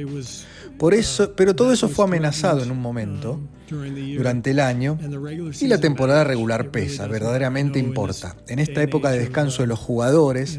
[0.78, 4.98] Por eso, pero todo eso fue amenazado en un momento durante el año
[5.60, 8.36] y la temporada regular pesa, verdaderamente importa.
[8.48, 10.58] En esta época de descanso de los jugadores,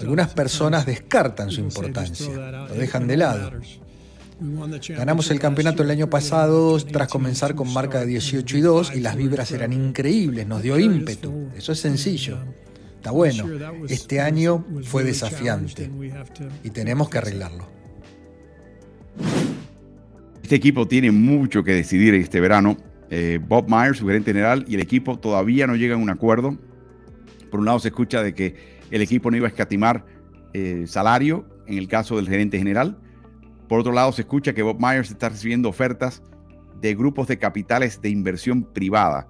[0.00, 2.28] algunas personas descartan su importancia,
[2.68, 3.52] lo dejan de lado.
[4.88, 9.00] Ganamos el campeonato el año pasado tras comenzar con marca de 18 y 2 y
[9.00, 11.48] las vibras eran increíbles, nos dio ímpetu.
[11.56, 12.38] Eso es sencillo.
[12.96, 13.46] Está bueno.
[13.88, 15.90] Este año fue desafiante
[16.64, 17.68] y tenemos que arreglarlo.
[20.42, 22.76] Este equipo tiene mucho que decidir este verano.
[23.10, 26.58] Eh, Bob Myers, su gerente general, y el equipo todavía no llegan a un acuerdo.
[27.52, 28.56] Por un lado se escucha de que
[28.90, 30.06] el equipo no iba a escatimar
[30.54, 32.98] eh, salario en el caso del gerente general.
[33.68, 36.22] Por otro lado se escucha que Bob Myers está recibiendo ofertas
[36.80, 39.28] de grupos de capitales de inversión privada.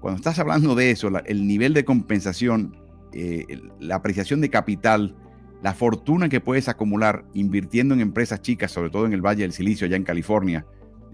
[0.00, 2.78] Cuando estás hablando de eso, el nivel de compensación,
[3.12, 3.44] eh,
[3.78, 5.14] la apreciación de capital,
[5.62, 9.52] la fortuna que puedes acumular invirtiendo en empresas chicas, sobre todo en el Valle del
[9.52, 10.64] Silicio, allá en California,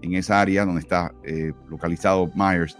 [0.01, 2.77] en esa área donde está eh, localizado Myers,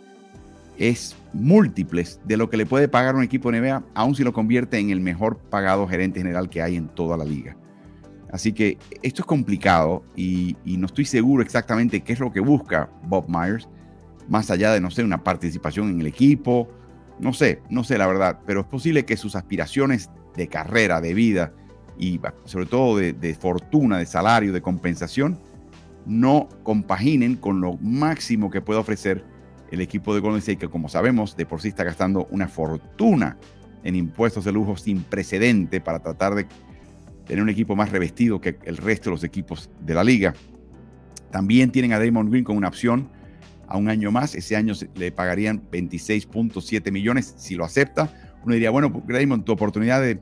[0.77, 4.77] es múltiples de lo que le puede pagar un equipo NBA, aun si lo convierte
[4.77, 7.57] en el mejor pagado gerente general que hay en toda la liga.
[8.31, 12.89] Así que esto es complicado y, no estoy seguro exactamente qué es lo que busca
[13.03, 13.67] Bob Myers,
[14.27, 16.67] más allá de, no sé, una participación en el equipo,
[17.19, 21.13] no sé, no sé la verdad, pero es posible que sus aspiraciones de carrera, de
[21.13, 21.53] vida
[21.97, 25.39] y sobre todo de, de fortuna, de salario, de compensación,
[26.05, 29.25] no compaginen con lo máximo que puede ofrecer
[29.71, 33.38] el equipo de Golden State, que como sabemos, de por sí está gastando una fortuna
[33.84, 36.47] en impuestos de lujo sin precedente para tratar de
[37.25, 40.34] tener un equipo más revestido que el resto de los equipos de la liga.
[41.32, 43.10] También tienen a Damon Green con una opción
[43.67, 44.34] a un año más.
[44.34, 48.10] Ese año le pagarían 26.7 millones si lo acepta.
[48.43, 50.19] Uno diría, bueno, Damon, tu oportunidad de,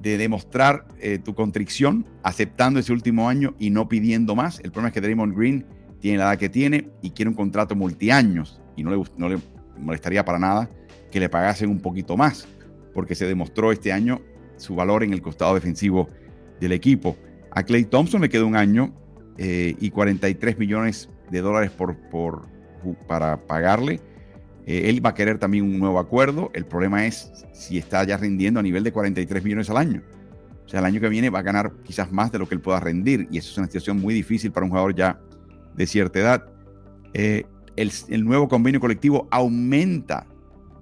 [0.00, 4.60] demostrar eh, tu contrición aceptando ese último año y no pidiendo más.
[4.60, 5.66] El problema es que Damon Green
[6.00, 9.38] tiene la edad que tiene y quiere un contrato multiaños y no le, no le
[9.78, 10.70] molestaría para nada
[11.10, 12.46] que le pagasen un poquito más,
[12.94, 14.20] porque se demostró este año
[14.56, 16.08] su valor en el costado defensivo
[16.60, 17.16] del equipo.
[17.50, 18.92] A Clay Thompson le queda un año
[19.38, 22.48] eh, y 43 millones de dólares por, por
[23.06, 24.00] para pagarle.
[24.66, 26.50] Eh, él va a querer también un nuevo acuerdo.
[26.54, 30.02] El problema es si está ya rindiendo a nivel de 43 millones al año.
[30.64, 32.60] O sea, el año que viene va a ganar quizás más de lo que él
[32.60, 33.26] pueda rendir.
[33.30, 35.20] Y eso es una situación muy difícil para un jugador ya
[35.78, 36.44] de cierta edad.
[37.14, 37.44] Eh,
[37.76, 40.26] el, nuevo convenio colectivo aumenta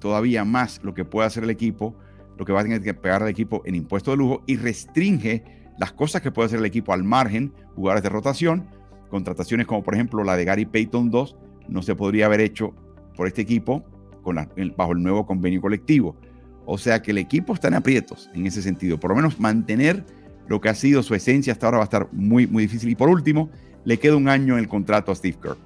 [0.01, 1.95] todavía más lo que puede hacer el equipo,
[2.39, 5.45] lo que va a tener que pagar el equipo en impuesto de lujo y restringe
[5.79, 8.67] las cosas que puede hacer el equipo al margen, jugadores de rotación,
[9.11, 11.37] contrataciones como por ejemplo la de Gary Payton 2,
[11.69, 12.75] no se podría haber hecho
[13.15, 13.85] por este equipo
[14.23, 14.37] con
[14.77, 16.17] bajo el nuevo convenio colectivo.
[16.65, 18.99] O sea que el equipo está en aprietos en ese sentido.
[18.99, 20.05] Por lo menos mantener
[20.49, 22.91] lo que ha sido su esencia hasta ahora va a estar muy, muy difícil.
[22.91, 23.51] Y por último,
[23.87, 25.57] le queda un año en el contrato a Steve Kerr.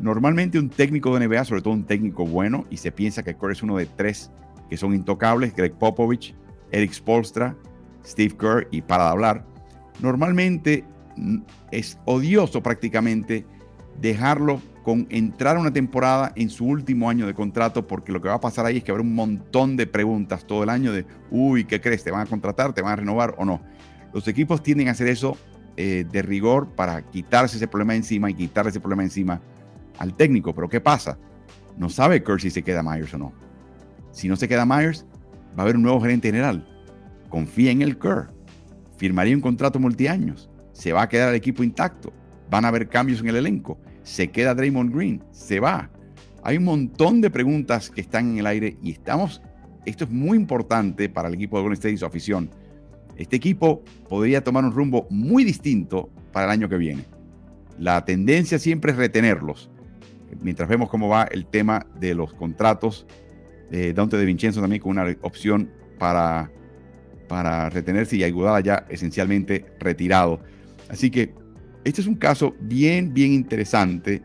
[0.00, 3.50] Normalmente un técnico de NBA, sobre todo un técnico bueno, y se piensa que Kerr
[3.50, 4.30] es uno de tres
[4.70, 6.34] que son intocables, Greg Popovich,
[6.70, 7.56] Eric Spolstra,
[8.06, 9.44] Steve Kerr y para de hablar,
[10.00, 10.84] normalmente
[11.72, 13.44] es odioso prácticamente
[14.00, 18.34] dejarlo con entrar una temporada en su último año de contrato, porque lo que va
[18.34, 21.64] a pasar ahí es que habrá un montón de preguntas todo el año de, uy,
[21.64, 22.04] ¿qué crees?
[22.04, 22.72] ¿Te van a contratar?
[22.72, 23.60] ¿Te van a renovar o no?
[24.14, 25.36] Los equipos tienden a hacer eso
[25.80, 29.40] eh, de rigor para quitarse ese problema encima y quitarle ese problema encima
[29.98, 30.52] al técnico.
[30.52, 31.16] Pero ¿qué pasa?
[31.76, 33.32] No sabe Kerr si se queda Myers o no.
[34.10, 35.06] Si no se queda Myers,
[35.56, 36.66] va a haber un nuevo gerente general.
[37.28, 38.26] Confía en el Kerr.
[38.96, 40.50] Firmaría un contrato multiaños.
[40.72, 42.12] Se va a quedar el equipo intacto.
[42.50, 43.78] Van a haber cambios en el elenco.
[44.02, 45.22] Se queda Draymond Green.
[45.30, 45.92] Se va.
[46.42, 49.42] Hay un montón de preguntas que están en el aire y estamos.
[49.86, 52.50] Esto es muy importante para el equipo de Golden State y su afición.
[53.18, 57.04] Este equipo podría tomar un rumbo muy distinto para el año que viene.
[57.76, 59.68] La tendencia siempre es retenerlos.
[60.40, 63.06] Mientras vemos cómo va el tema de los contratos,
[63.72, 66.50] eh, Dante de Vincenzo también con una opción para,
[67.28, 70.40] para retenerse y ayudar ya esencialmente retirado.
[70.88, 71.34] Así que
[71.84, 74.22] este es un caso bien, bien interesante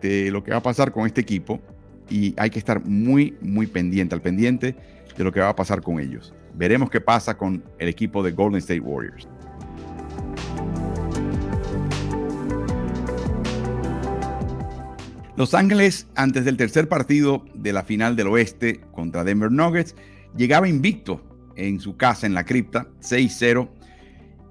[0.00, 1.60] de lo que va a pasar con este equipo
[2.08, 4.74] y hay que estar muy, muy pendiente, al pendiente
[5.16, 6.32] de lo que va a pasar con ellos.
[6.54, 9.28] Veremos qué pasa con el equipo de Golden State Warriors.
[15.34, 19.96] Los Ángeles, antes del tercer partido de la final del oeste contra Denver Nuggets,
[20.36, 21.22] llegaba invicto
[21.56, 23.68] en su casa en la cripta, 6-0,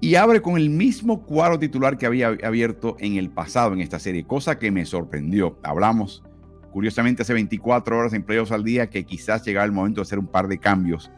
[0.00, 4.00] y abre con el mismo cuadro titular que había abierto en el pasado en esta
[4.00, 5.56] serie, cosa que me sorprendió.
[5.62, 6.24] Hablamos,
[6.72, 10.18] curiosamente, hace 24 horas en playoffs al día que quizás llegaba el momento de hacer
[10.18, 11.12] un par de cambios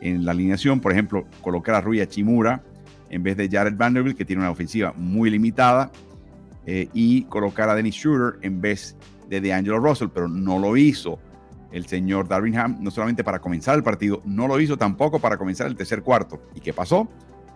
[0.00, 0.80] en la alineación.
[0.80, 2.62] Por ejemplo, colocar a Rui Chimura
[3.10, 5.90] en vez de Jared Vanderbilt, que tiene una ofensiva muy limitada,
[6.66, 8.94] eh, y colocar a Dennis Schroeder en vez
[9.28, 11.18] de DeAngelo Russell, pero no lo hizo
[11.72, 15.38] el señor Darwin Ham, no solamente para comenzar el partido, no lo hizo tampoco para
[15.38, 16.42] comenzar el tercer cuarto.
[16.54, 17.08] ¿Y qué pasó?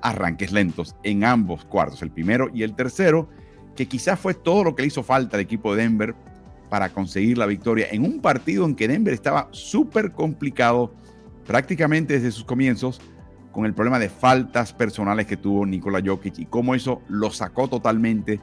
[0.02, 3.28] arranques lentos en ambos cuartos, el primero y el tercero,
[3.76, 6.14] que quizás fue todo lo que le hizo falta al equipo de Denver
[6.68, 10.94] para conseguir la victoria en un partido en que Denver estaba súper complicado
[11.46, 13.00] prácticamente desde sus comienzos
[13.52, 17.68] con el problema de faltas personales que tuvo Nikola Jokic y cómo eso lo sacó
[17.68, 18.40] totalmente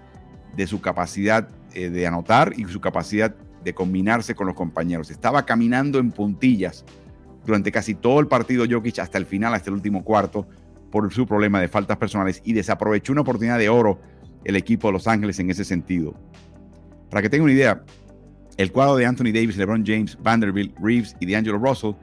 [0.55, 5.11] de su capacidad eh, de anotar y su capacidad de combinarse con los compañeros.
[5.11, 6.85] Estaba caminando en puntillas
[7.45, 10.47] durante casi todo el partido Jokic hasta el final, hasta el último cuarto,
[10.91, 13.99] por su problema de faltas personales y desaprovechó una oportunidad de oro
[14.43, 16.15] el equipo de Los Ángeles en ese sentido.
[17.09, 17.83] Para que tengan una idea,
[18.57, 21.93] el cuadro de Anthony Davis, LeBron James, Vanderbilt, Reeves y D'Angelo Russell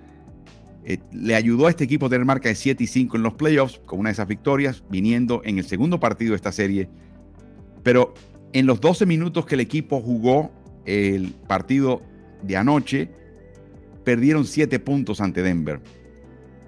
[0.89, 3.35] eh, le ayudó a este equipo a tener marca de 7 y 5 en los
[3.35, 6.89] playoffs con una de esas victorias, viniendo en el segundo partido de esta serie.
[7.83, 8.15] Pero
[8.53, 10.53] en los 12 minutos que el equipo jugó
[10.85, 12.03] el partido
[12.43, 13.11] de anoche,
[14.05, 15.81] perdieron 7 puntos ante Denver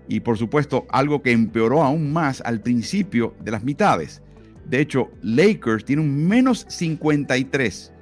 [0.09, 4.23] y por supuesto algo que empeoró aún más al principio de las mitades.
[4.65, 7.93] De hecho, Lakers tiene un menos 53.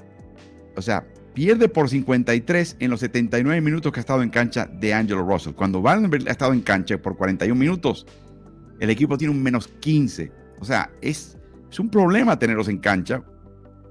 [0.76, 4.94] O sea, pierde por 53 en los 79 minutos que ha estado en cancha de
[4.94, 5.52] Angelo Russell.
[5.52, 8.06] Cuando Vanderbilt ha estado en cancha por 41 minutos,
[8.80, 10.32] el equipo tiene un menos 15.
[10.60, 11.36] O sea, es,
[11.70, 13.22] es un problema tenerlos en cancha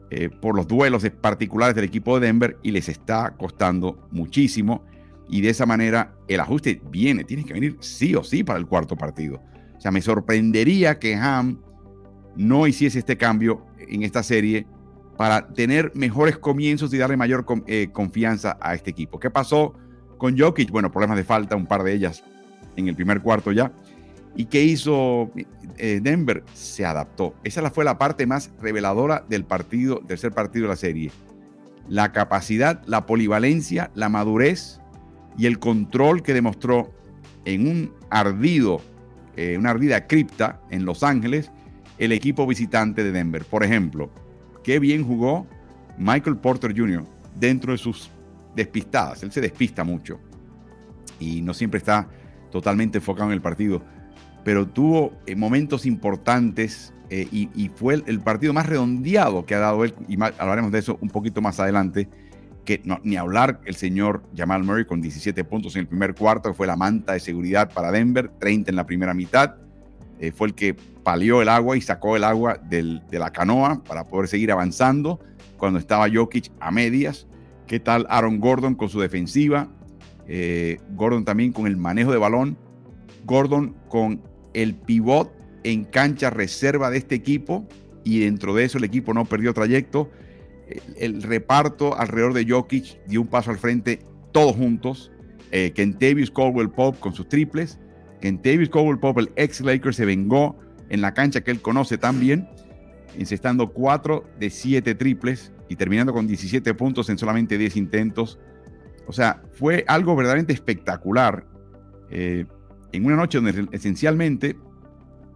[0.10, 4.84] eh, por los duelos particulares del equipo de Denver y les está costando muchísimo
[5.29, 8.65] y de esa manera el ajuste viene, tiene que venir sí o sí para el
[8.65, 9.39] cuarto partido.
[9.77, 11.62] O sea, me sorprendería que Ham
[12.36, 14.65] no hiciese este cambio en esta serie
[15.17, 19.19] para tener mejores comienzos y darle mayor eh, confianza a este equipo.
[19.19, 19.73] ¿Qué pasó
[20.17, 20.71] con Jokic?
[20.71, 22.23] Bueno, problemas de falta, un par de ellas
[22.75, 23.71] en el primer cuarto ya.
[24.36, 25.32] ¿Y qué hizo
[25.78, 26.43] eh, Denver?
[26.54, 27.36] Se adaptó.
[27.43, 31.12] Esa fue la parte más reveladora del partido, tercer partido de la serie.
[31.88, 34.82] La capacidad, la polivalencia, la madurez
[35.38, 36.93] y el control que demostró
[37.45, 38.82] en un ardido,
[39.38, 41.51] eh, una ardida cripta en Los Ángeles,
[41.97, 43.45] el equipo visitante de Denver.
[43.45, 44.10] Por ejemplo,
[44.65, 45.45] qué bien jugó
[45.97, 47.06] Michael Porter Jr.
[47.39, 48.10] dentro de sus
[48.56, 49.21] despistadas.
[49.21, 50.19] Él se despista mucho
[51.19, 52.10] y no siempre está
[52.51, 53.84] totalmente enfocado en el partido,
[54.43, 59.84] pero tuvo eh, momentos importantes eh, y, fue el, partido más redondeado que ha dado
[59.84, 62.10] él, y hablaremos de eso un poquito más adelante
[62.65, 66.56] que ni hablar el señor Jamal Murray con 17 puntos en el primer cuarto, que
[66.56, 69.58] fue la manta de seguridad para Denver, 30 en la primera mitad.
[70.19, 74.06] Eh, fue el que palió el agua y sacó el agua de la canoa para
[74.06, 75.19] poder seguir avanzando
[75.58, 77.28] cuando estaba Jokic a medias.
[77.67, 79.67] ¿Qué tal Aaron Gordon con su defensiva?
[80.28, 82.58] Eh, Gordon también con el manejo de balón.
[83.25, 84.21] Gordon con
[84.54, 85.32] el pivot
[85.63, 87.67] en cancha reserva de este equipo
[88.04, 90.10] y dentro de eso el equipo no perdió trayecto
[90.97, 93.99] el, reparto alrededor de Jokic dio un paso al frente
[94.32, 95.12] todos juntos.
[95.51, 97.80] Eh, Kentavious Caldwell Pope con sus triples.
[98.25, 100.57] Kentavious Caldwell Pope, el ex Laker, se vengó
[100.89, 102.49] en la cancha que él conoce tan bien,
[103.19, 108.39] incestando 4 de 7 triples y terminando con 17 puntos en solamente 10 intentos.
[109.05, 111.45] O sea, fue algo verdaderamente espectacular.
[112.09, 112.47] Eh,
[112.93, 114.57] en una noche donde esencialmente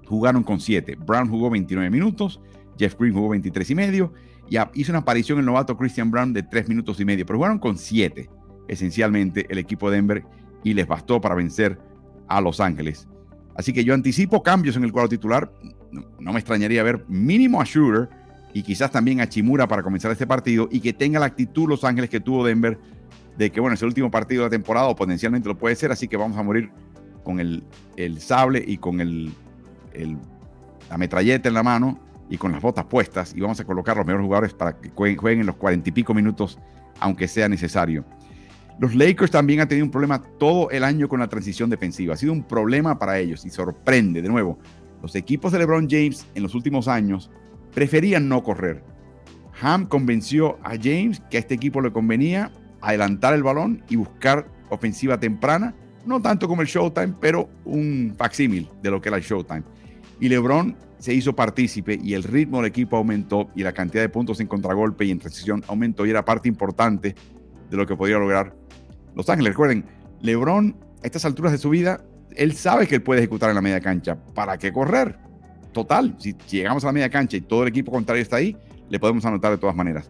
[0.07, 0.97] jugaron con 7.
[1.05, 2.41] Brown jugó 29 minutos,
[2.79, 4.13] Jeff Green jugó 23 y medio
[4.49, 7.59] y hizo una aparición el novato Christian Brown de 3 minutos y medio, pero jugaron
[7.59, 8.27] con 7.
[8.67, 10.23] esencialmente el equipo de Denver
[10.63, 11.88] y les bastó para vencer
[12.29, 13.07] a Los Ángeles.
[13.55, 15.51] Así que yo anticipo cambios en el cuadro titular.
[15.91, 18.09] No, me extrañaría ver mínimo a Shooter
[18.53, 21.83] y quizás también a Chimura para comenzar este partido y que tenga la actitud Los
[21.83, 22.79] Ángeles que tuvo Denver
[23.37, 25.91] de que, bueno, es el último partido de la temporada o potencialmente lo puede ser,
[25.91, 26.71] así que vamos a morir
[27.23, 27.63] con el,
[28.19, 29.33] sable y con el,
[30.89, 34.05] la metralleta en la mano y con las botas puestas y vamos a colocar los
[34.05, 36.59] mejores jugadores para que jueguen, en los cuarenta y pico minutos,
[36.99, 38.05] aunque sea necesario.
[38.79, 42.13] Los Lakers también han tenido un problema todo el año con la transición defensiva.
[42.13, 44.21] Ha sido un problema para ellos y sorprende.
[44.21, 44.57] De nuevo,
[45.01, 47.29] los equipos de LeBron James en los últimos años
[47.73, 48.81] preferían no correr.
[49.61, 54.49] Ham convenció a James que a este equipo le convenía adelantar el balón y buscar
[54.69, 59.23] ofensiva temprana, no tanto como el Showtime, pero un facsímil de lo que era el
[59.23, 59.63] Showtime.
[60.21, 64.09] Y LeBron se hizo partícipe y el ritmo del equipo aumentó y la cantidad de
[64.09, 67.13] puntos en contragolpe y en transición aumentó y era parte importante
[67.69, 68.58] de lo que podía lograr
[69.15, 69.53] Los Ángeles.
[69.53, 69.85] Recuerden,
[70.21, 72.01] LeBron a estas alturas de su vida,
[72.35, 74.17] él sabe que él puede ejecutar en la media cancha.
[74.33, 75.17] ¿Para qué correr?
[75.71, 78.57] Total, si llegamos a la media cancha y todo el equipo contrario está ahí,
[78.89, 80.09] le podemos anotar de todas maneras.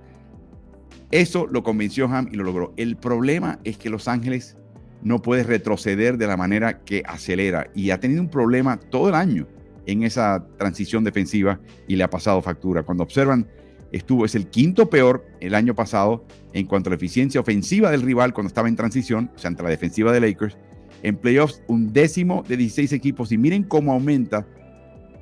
[1.12, 2.73] Eso lo convenció Ham y lo logró.
[2.77, 4.57] El problema es que Los Ángeles
[5.01, 9.15] no puede retroceder de la manera que acelera y ha tenido un problema todo el
[9.15, 9.47] año
[9.85, 12.83] en esa transición defensiva y le ha pasado factura.
[12.83, 13.47] Cuando observan,
[13.91, 18.02] estuvo, es el quinto peor el año pasado en cuanto a la eficiencia ofensiva del
[18.02, 20.58] rival cuando estaba en transición, o sea, ante la defensiva de Lakers.
[21.02, 24.45] En playoffs, un décimo de 16 equipos y miren cómo aumenta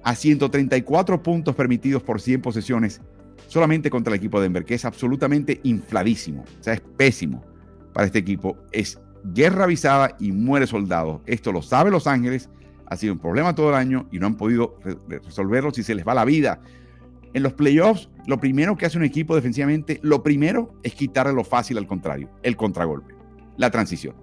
[0.03, 3.01] a 134 puntos permitidos por 100 posesiones
[3.47, 7.43] solamente contra el equipo de Denver, que es absolutamente infladísimo, o sea, es pésimo
[7.93, 8.57] para este equipo.
[8.71, 11.21] Es guerra avisada y muere soldado.
[11.25, 12.49] Esto lo sabe Los Ángeles,
[12.85, 16.07] ha sido un problema todo el año y no han podido resolverlo si se les
[16.07, 16.61] va la vida.
[17.37, 21.43] En los playoffs, lo primero que hace un equipo defensivamente, lo primero es quitarle lo
[21.43, 23.13] fácil al contrario, el contragolpe,
[23.57, 24.15] la transición.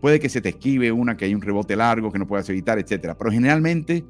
[0.00, 2.80] Puede que se te esquive una, que hay un rebote largo que no puedas evitar,
[2.80, 4.04] etcétera, pero generalmente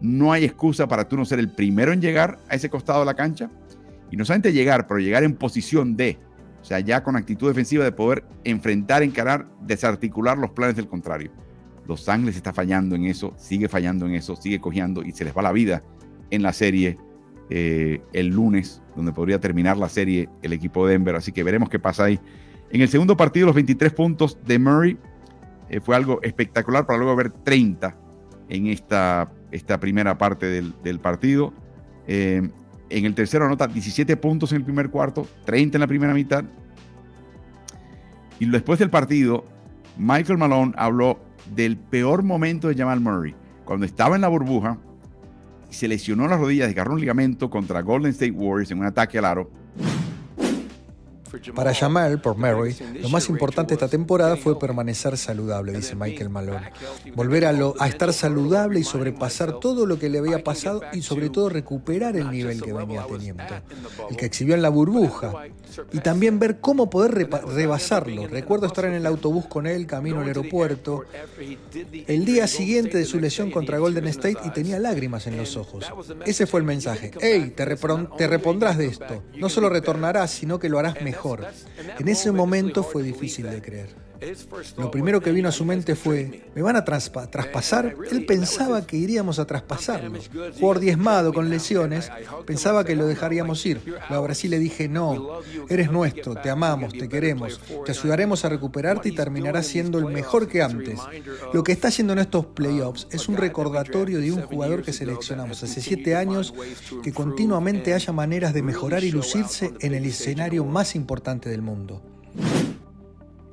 [0.00, 3.04] no hay excusa para tú no ser el primero en llegar a ese costado de
[3.04, 3.50] la cancha
[4.10, 6.16] y no solamente llegar, pero llegar en posición de,
[6.62, 11.32] o sea, ya con actitud defensiva de poder enfrentar, encarar, desarticular los planes del contrario.
[11.86, 15.36] Los Ángeles está fallando en eso, sigue fallando en eso, sigue cojeando y se les
[15.36, 15.84] va la vida
[16.30, 16.96] en la serie
[17.50, 21.16] eh, el lunes, donde podría terminar la serie el equipo de Denver.
[21.16, 22.20] Así que veremos qué pasa ahí.
[22.70, 24.98] En el segundo partido, los 23 puntos de Murray
[25.70, 27.96] eh, fue algo espectacular para luego ver 30
[28.48, 31.54] en esta, esta primera parte del, partido.
[32.06, 32.50] Eh,
[32.90, 36.44] en el tercero anota 17 puntos en el primer cuarto, 30 en la primera mitad.
[38.38, 39.44] Y después del partido,
[39.96, 41.18] Michael Malone habló
[41.54, 43.34] del peor momento de Jamal Murray,
[43.64, 44.78] cuando estaba en la burbuja
[45.70, 49.24] se lesionó las rodillas, desgarró un ligamento contra Golden State Warriors en un ataque al
[49.24, 49.50] aro
[51.54, 56.70] para Jamal, por Mary, lo más importante esta temporada fue permanecer saludable, dice Michael Malone.
[57.14, 61.02] Volver a, lo, a estar saludable y sobrepasar todo lo que le había pasado y
[61.02, 63.44] sobre todo recuperar el nivel que venía teniendo,
[64.10, 65.32] el que exhibió en la burbuja.
[65.92, 68.26] Y también ver cómo poder rebasarlo.
[68.26, 71.04] Recuerdo estar en el autobús con él camino al aeropuerto
[72.06, 75.84] el día siguiente de su lesión contra Golden State y tenía lágrimas en los ojos.
[76.24, 77.10] Ese fue el mensaje.
[77.20, 77.64] Hey, te,
[78.16, 79.22] te repondrás de esto.
[79.36, 81.17] No solo retornarás, sino que lo harás mejor.
[81.98, 84.07] En ese momento fue difícil de creer.
[84.76, 87.94] Lo primero que vino a su mente fue, ¿me van a traspasar?
[88.10, 90.18] Él pensaba que iríamos a traspasarlo.
[90.60, 92.10] Por diezmado con lesiones,
[92.44, 93.80] pensaba que lo dejaríamos ir.
[94.10, 99.08] Lo abracé le dije, no, eres nuestro, te amamos, te queremos, te ayudaremos a recuperarte
[99.08, 101.00] y terminarás siendo el mejor que antes.
[101.52, 105.62] Lo que está haciendo en estos playoffs es un recordatorio de un jugador que seleccionamos
[105.62, 106.54] hace siete años,
[107.02, 112.02] que continuamente haya maneras de mejorar y lucirse en el escenario más importante del mundo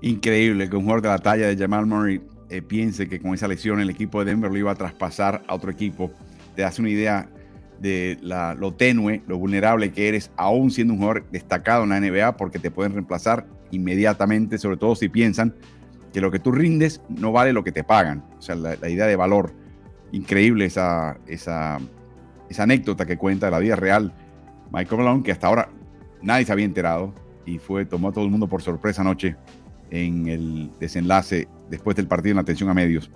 [0.05, 3.47] increíble que un jugador de la talla de Jamal Murray eh, piense que con esa
[3.47, 6.11] lesión el equipo de Denver lo iba a traspasar a otro equipo.
[6.55, 7.27] Te hace una idea
[7.79, 12.37] de lo tenue, lo vulnerable que eres, aún siendo un jugador destacado en la NBA,
[12.37, 15.55] porque te pueden reemplazar inmediatamente, sobre todo si piensan
[16.13, 18.23] que lo que tú rindes no vale lo que te pagan.
[18.37, 19.53] O sea, la, idea de valor.
[20.11, 21.17] Increíble esa,
[22.57, 24.13] anécdota que cuenta de la vida real
[24.71, 25.69] Michael Malone, que hasta ahora
[26.21, 27.13] nadie se había enterado
[27.45, 29.35] y fue, tomó a todo el mundo por sorpresa anoche
[29.91, 33.11] en el desenlace después del partido en la atención a medios.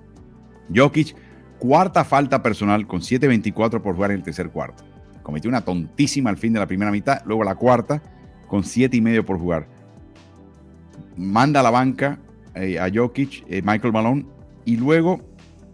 [0.73, 1.15] Jokic,
[1.57, 4.83] cuarta falta personal con 7.24 por jugar en el tercer cuarto.
[5.23, 8.01] Cometió una tontísima al fin de la primera mitad, luego la cuarta
[8.47, 9.67] con 7.5 por jugar.
[11.15, 12.19] Manda a la banca
[12.55, 14.25] eh, a Jokic, eh, Michael Malone,
[14.65, 15.21] y luego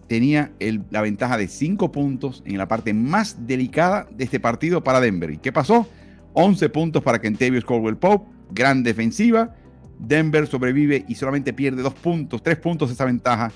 [0.08, 0.52] tenía
[0.92, 5.32] la ventaja de 5 puntos en la parte más delicada de este partido para Denver.
[5.32, 5.88] ¿Y qué pasó?
[6.34, 9.56] 11 puntos para Kentavious Caldwell Pope, gran defensiva,
[10.00, 13.52] Denver sobrevive y solamente pierde dos puntos, tres puntos esa ventaja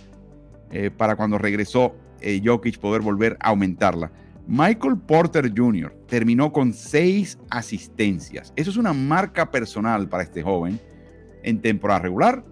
[0.72, 4.12] eh, para cuando regresó eh, Jokic poder volver a aumentarla.
[4.48, 5.94] Michael Porter Jr.
[6.08, 8.52] terminó con seis asistencias.
[8.56, 10.80] Eso es una marca personal para este joven
[11.44, 12.44] en temporada regular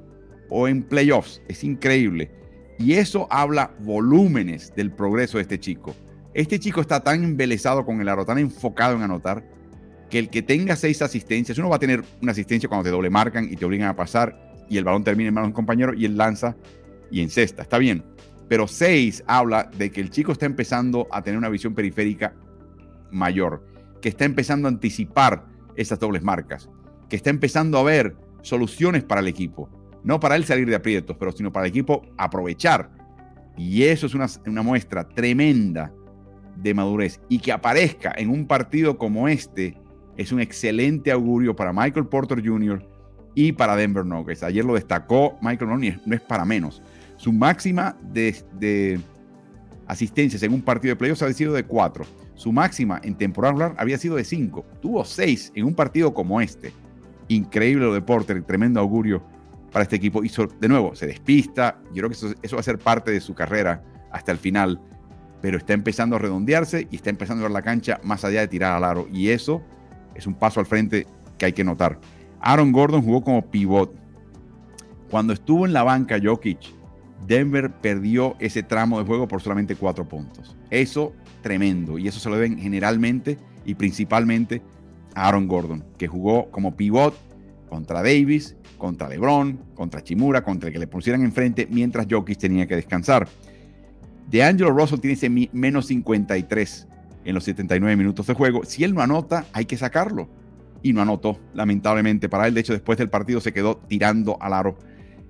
[0.49, 1.41] o en playoffs.
[1.47, 2.31] Es increíble.
[2.77, 5.95] Y eso habla volúmenes del progreso de este chico.
[6.35, 9.43] Este chico está tan embelesado con el aro, tan enfocado en anotar,
[10.09, 13.09] que el que tenga seis asistencias, uno va a tener una asistencia cuando te doble
[13.09, 15.93] marcan y te obligan a pasar y el balón termina en manos de un compañero
[15.93, 16.55] y él lanza
[17.11, 17.61] y encesta.
[17.61, 18.03] Está bien.
[18.47, 22.33] Pero seis habla de que el chico está empezando a tener una visión periférica
[23.11, 23.65] mayor,
[24.01, 25.45] que está empezando a anticipar
[25.75, 26.69] esas dobles marcas,
[27.09, 29.69] que está empezando a ver soluciones para el equipo.
[30.03, 32.89] No para él salir de aprietos, pero sino para el equipo aprovechar.
[33.57, 35.91] Y eso es una, una muestra tremenda
[36.55, 37.19] de madurez.
[37.27, 39.77] Y que aparezca en un partido como este
[40.17, 42.83] es un excelente augurio para Michael Porter Jr.
[43.35, 44.43] y para Denver Nuggets.
[44.43, 46.81] Ayer lo destacó Michael Malone no es para menos.
[47.17, 48.99] Su máxima de,
[49.87, 52.05] asistencias en un partido de playoffs había sido de 4.
[52.35, 54.65] Su máxima en temporada regular había sido de 5.
[54.81, 56.73] Tuvo 6 en un partido como este.
[57.27, 59.23] Increíble lo de Porter, tremendo augurio
[59.71, 60.23] para este equipo.
[60.23, 61.79] Y de nuevo, se despista.
[61.87, 64.79] Yo creo que eso, eso va a ser parte de su carrera hasta el final.
[65.41, 68.47] Pero está empezando a redondearse y está empezando a ver la cancha más allá de
[68.47, 69.07] tirar al aro.
[69.11, 69.63] Y eso
[70.17, 71.07] es un paso al frente
[71.37, 71.99] que hay que notar.
[72.39, 73.93] Aaron Gordon jugó como pivot.
[75.09, 76.59] Cuando estuvo en la banca Jokic,
[77.25, 80.55] Denver perdió ese tramo de juego por solamente cuatro puntos.
[80.69, 81.97] Eso tremendo.
[81.97, 84.61] Y eso se lo deben generalmente y principalmente
[85.15, 87.15] a Aaron Gordon, que jugó como pivot
[87.69, 92.67] contra Davis, contra LeBron, contra Chimura, contra el que le pusieran enfrente mientras Jokic tenía
[92.67, 93.27] que descansar.
[94.29, 96.87] De Angelo Russell tiene ese menos 53
[97.27, 98.63] en los 79 minutos de juego.
[98.63, 100.29] Si él no anota, hay que sacarlo.
[100.81, 102.53] Y no anotó, lamentablemente para él.
[102.53, 104.77] De hecho, después del partido se quedó tirando al aro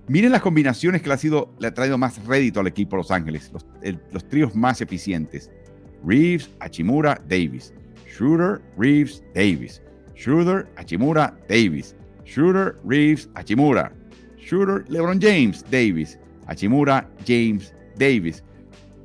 [0.10, 3.52] Miren las combinaciones que le ha, traído más rédito al equipo Los Ángeles,
[4.12, 5.52] los, tríos más eficientes.
[6.06, 7.74] Reeves, Hachimura, Davis.
[8.08, 9.82] Shooter, Reeves, Davis.
[10.16, 11.94] Shooter, Hachimura, Davis.
[12.24, 13.92] Shooter, Reeves, Hachimura.
[14.38, 16.18] Shooter, LeBron James, Davis.
[16.48, 18.46] Hachimura, James, Davis.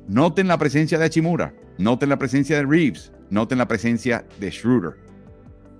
[0.07, 1.53] Noten la presencia de Hachimura.
[1.77, 3.11] Noten la presencia de Reeves.
[3.29, 4.95] Noten la presencia de Shooter.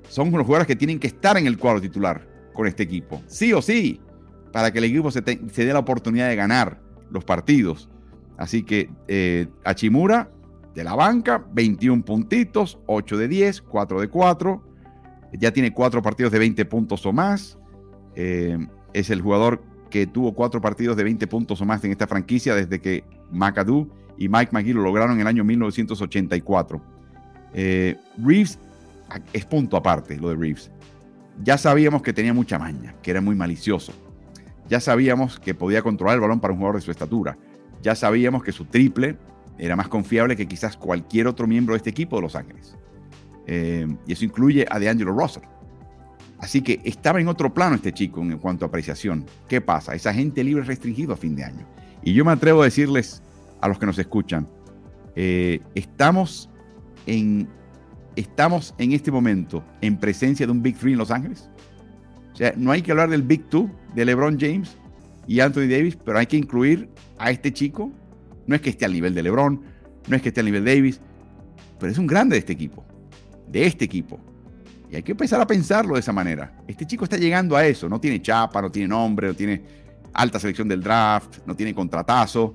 [0.10, 3.22] Son los jugadores que tienen que estar en el cuadro titular con este equipo.
[3.28, 4.00] Sí o sí
[4.54, 6.80] para que el equipo se, dé la oportunidad de ganar
[7.10, 7.89] los partidos.
[8.38, 10.30] Así que eh, Achimura
[10.76, 14.64] de la banca, 21 puntitos, 8 de 10, 4 de 4.
[15.34, 17.58] Ya tiene 4 partidos de 20 puntos o más.
[18.16, 18.58] Eh,
[18.94, 22.54] es el jugador que tuvo 4 partidos de 20 puntos o más en esta franquicia
[22.54, 26.82] desde que McAdoo y Mike McGee lo lograron en el año 1984.
[27.53, 28.59] Eh, Reeves
[29.32, 30.72] es punto aparte, lo de Reeves.
[31.43, 33.93] Ya sabíamos que tenía mucha maña, que era muy malicioso.
[34.70, 37.38] Ya sabíamos que podía controlar el balón para un jugador de su estatura.
[37.82, 39.18] Ya sabíamos que su triple
[39.57, 42.76] era más confiable que quizás cualquier otro miembro de este equipo de Los Ángeles.
[43.45, 45.43] Eh, y eso incluye a DeAngelo Russell.
[46.39, 49.26] Así que estaba en otro plano este chico en cuanto a apreciación.
[49.47, 49.95] ¿Qué pasa?
[49.95, 51.66] Esa gente libre restringido a fin de año.
[52.03, 53.23] Y yo me atrevo a decirles
[53.64, 54.45] a los que nos escuchan,
[55.16, 56.49] eh, estamos,
[57.05, 57.47] en,
[58.18, 61.49] estamos en este momento en presencia de un Big Three en Los Ángeles.
[62.34, 64.76] O sea, no hay que hablar del Big Two de LeBron James
[65.28, 67.89] y Anthony Davis, pero hay que incluir a este chico.
[68.47, 69.61] No es que esté al nivel de LeBron,
[70.09, 70.99] no es que esté al nivel de Davis,
[71.80, 72.84] pero es un grande de este equipo,
[73.47, 74.20] de este equipo.
[74.91, 76.53] Y hay que empezar a pensarlo de esa manera.
[76.68, 79.64] Este chico está llegando a eso, no tiene chapa, no tiene nombre, no tiene
[80.11, 82.53] alta selección del draft, no tiene contratazo,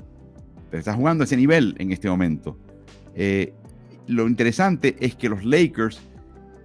[0.71, 2.59] pero está jugando a ese nivel en este momento.
[3.15, 3.53] Eh,
[4.07, 6.01] lo interesante es que los Lakers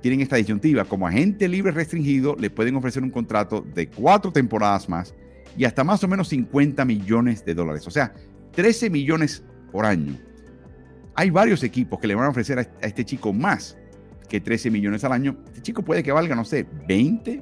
[0.01, 0.85] tienen esta disyuntiva.
[0.85, 5.15] Como agente libre restringido, le pueden ofrecer un contrato de cuatro temporadas más
[5.57, 7.87] y hasta más o menos 50 millones de dólares.
[7.87, 8.13] O sea,
[8.51, 10.17] 13 millones por año.
[11.15, 13.77] Hay varios equipos que le van a ofrecer a este chico más
[14.27, 15.37] que 13 millones al año.
[15.45, 17.41] Este chico puede que valga, no sé, 20,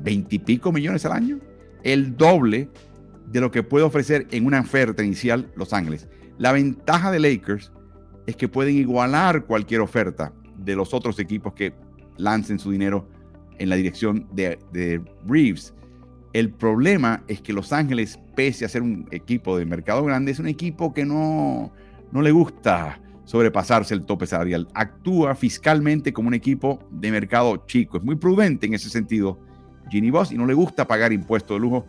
[0.00, 1.38] 20 y pico millones al año.
[1.82, 2.68] El doble
[3.26, 6.08] de lo que puede ofrecer en una oferta inicial Los Ángeles.
[6.38, 7.72] La ventaja de Lakers
[8.26, 11.74] es que pueden igualar cualquier oferta de los otros equipos que
[12.16, 13.08] lancen su dinero
[13.58, 15.74] en la dirección de, Reeves.
[16.32, 20.38] El problema es que Los Ángeles, pese a ser un equipo de mercado grande, es
[20.38, 21.72] un equipo que no,
[22.10, 24.68] no le gusta sobrepasarse el tope salarial.
[24.74, 27.98] Actúa fiscalmente como un equipo de mercado chico.
[27.98, 29.38] Es muy prudente en ese sentido
[29.90, 31.86] Ginny Boss y no le gusta pagar impuestos de lujo.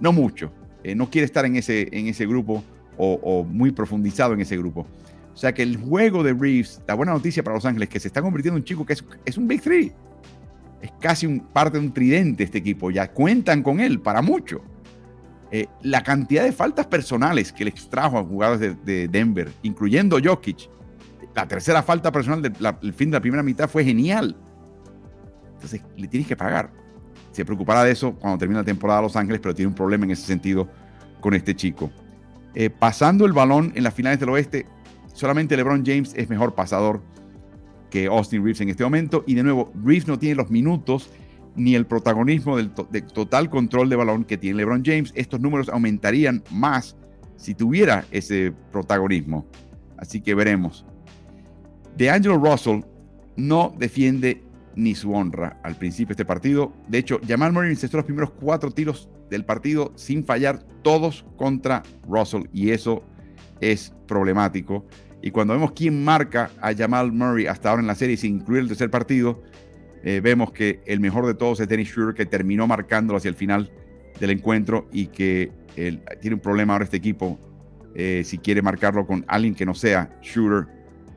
[0.00, 0.52] No mucho.
[0.84, 2.64] Eh, no quiere estar en ese, en ese grupo
[2.96, 4.86] o, muy profundizado en ese grupo.
[5.32, 8.08] O sea que el juego de Reeves, la buena noticia para Los Ángeles, que se
[8.08, 8.92] está convirtiendo en un chico que
[9.24, 9.92] es, un Big Three.
[10.82, 14.62] es casi un, parte de un tridente este equipo, ya cuentan con él para mucho.
[15.50, 20.70] Eh, la cantidad de faltas personales que le extrajo a jugadores de, Denver, incluyendo Jokic,
[21.34, 24.36] la tercera falta personal del fin de la primera mitad fue genial.
[25.54, 26.72] Entonces, le tienes que pagar.
[27.32, 30.04] Se preocupará de eso cuando termine la temporada de Los Ángeles, pero tiene un problema
[30.04, 30.68] en ese sentido
[31.20, 31.90] con este chico.
[32.54, 34.66] Eh, pasando el balón en las finales del oeste,
[35.14, 37.00] solamente LeBron James es mejor pasador
[37.90, 39.24] que Austin Reeves en este momento.
[39.26, 41.10] Y de nuevo, Reeves no tiene los minutos
[41.54, 42.70] ni el protagonismo del
[43.12, 45.12] total control de balón que tiene LeBron James.
[45.14, 46.96] Estos números aumentarían más
[47.36, 49.46] si tuviera ese protagonismo.
[49.96, 50.84] Así que veremos.
[51.96, 52.80] De Angelo Russell
[53.36, 54.42] no defiende
[54.76, 56.72] ni su honra al principio de este partido.
[56.88, 61.82] De hecho, Jamal Murray incestó los primeros cuatro tiros del partido sin fallar, todos contra
[62.08, 62.44] Russell.
[62.52, 63.02] Y eso
[63.60, 64.86] es problemático.
[65.22, 68.62] Y cuando vemos quién marca a Jamal Murray hasta ahora en la serie, sin incluir
[68.62, 69.42] el tercer partido,
[70.02, 73.36] eh, vemos que el mejor de todos es Dennis Schroeder, que terminó marcándolo hacia el
[73.36, 73.70] final
[74.18, 75.52] del encuentro y que
[76.20, 77.38] tiene un problema ahora este equipo
[77.94, 80.66] eh, si quiere marcarlo con alguien que no sea Schroeder.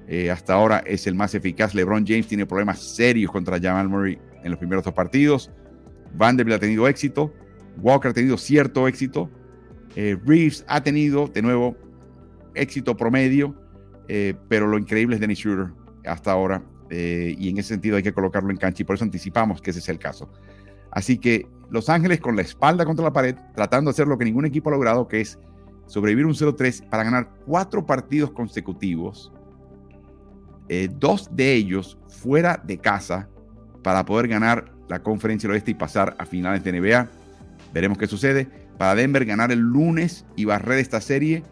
[0.07, 1.73] Eh, hasta ahora es el más eficaz.
[1.73, 5.51] LeBron James tiene problemas serios contra Jamal Murray en los primeros dos partidos.
[6.13, 7.33] Vanderbilt ha tenido éxito.
[7.81, 9.29] Walker ha tenido cierto éxito.
[9.95, 11.75] Reeves ha tenido, de nuevo,
[12.53, 13.55] éxito promedio.
[14.07, 15.71] Eh, pero lo increíble es Dennis Schroeder
[16.05, 16.63] hasta ahora.
[16.89, 19.71] Eh, y en ese sentido hay que colocarlo en cancha y por eso anticipamos que
[19.71, 20.29] ese es el caso.
[20.91, 24.25] Así que Los Ángeles con la espalda contra la pared, tratando de hacer lo que
[24.25, 25.39] ningún equipo ha logrado, que es
[25.87, 29.31] sobrevivir un 0-3 para ganar cuatro partidos consecutivos,
[30.69, 33.29] eh, dos de ellos fuera de casa,
[33.85, 37.07] para poder ganar la conferencia del oeste y pasar a finales de NBA.
[37.71, 38.47] Veremos qué sucede.
[38.79, 41.43] Para Denver ganar el lunes y barrer esta serie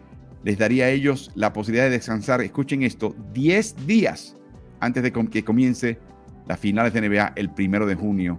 [0.42, 4.36] les daría a ellos la posibilidad de descansar, escuchen esto, 10 días
[4.80, 5.98] antes de que comience
[6.46, 8.36] las finales de NBA el primero de junio.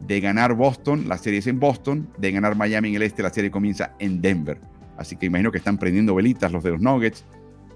[0.00, 3.30] De ganar Boston, la serie es en Boston, de ganar Miami en el este, la
[3.30, 4.60] serie comienza en Denver.
[4.96, 7.24] Así que imagino que están prendiendo velitas los de los Nuggets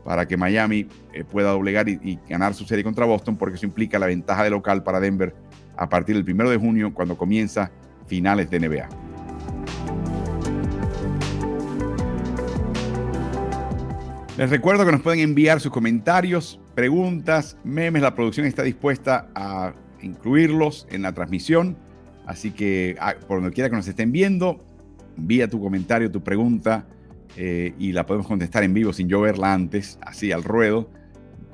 [0.04, 3.66] para que Miami eh, pueda doblegar y, y, ganar su serie contra Boston, porque eso
[3.66, 5.34] implica la ventaja de local para Denver
[5.76, 7.70] a partir del primero de junio, cuando comienza
[8.06, 8.88] finales de NBA.
[14.38, 18.00] Les recuerdo que nos pueden enviar sus comentarios, preguntas, memes.
[18.00, 21.76] La producción está dispuesta a incluirlos en la transmisión.
[22.26, 24.64] Así que ah, por donde quiera que nos estén viendo,
[25.18, 26.86] envía tu comentario, tu pregunta
[27.36, 30.90] eh, y la podemos contestar en vivo sin yo verla antes, así al ruedo,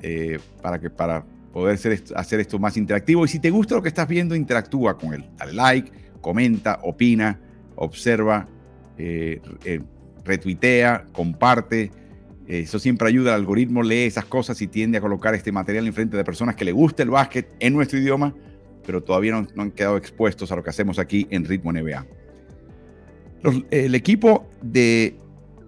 [0.01, 1.75] eh, para, que, para poder
[2.15, 3.25] hacer esto, más interactivo.
[3.25, 5.25] Y si te gusta lo que estás viendo, interactúa con él.
[5.37, 7.39] Dale like, comenta, opina,
[7.75, 8.47] observa,
[8.97, 9.41] eh,
[10.23, 11.91] retuitea, comparte
[12.49, 15.93] eso siempre ayuda, al algoritmo lee esas cosas y tiende a colocar este material en
[15.93, 18.33] frente de personas que le gusta el básquet en nuestro idioma,
[18.87, 22.07] pero todavía no, han quedado expuestos a lo que hacemos aquí en Ritmo NBA.
[23.69, 25.15] el equipo de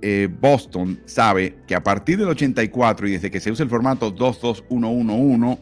[0.01, 4.13] eh, Boston sabe que a partir del 84 y desde que se usa el formato
[4.15, 5.59] 2-2-1-1-1,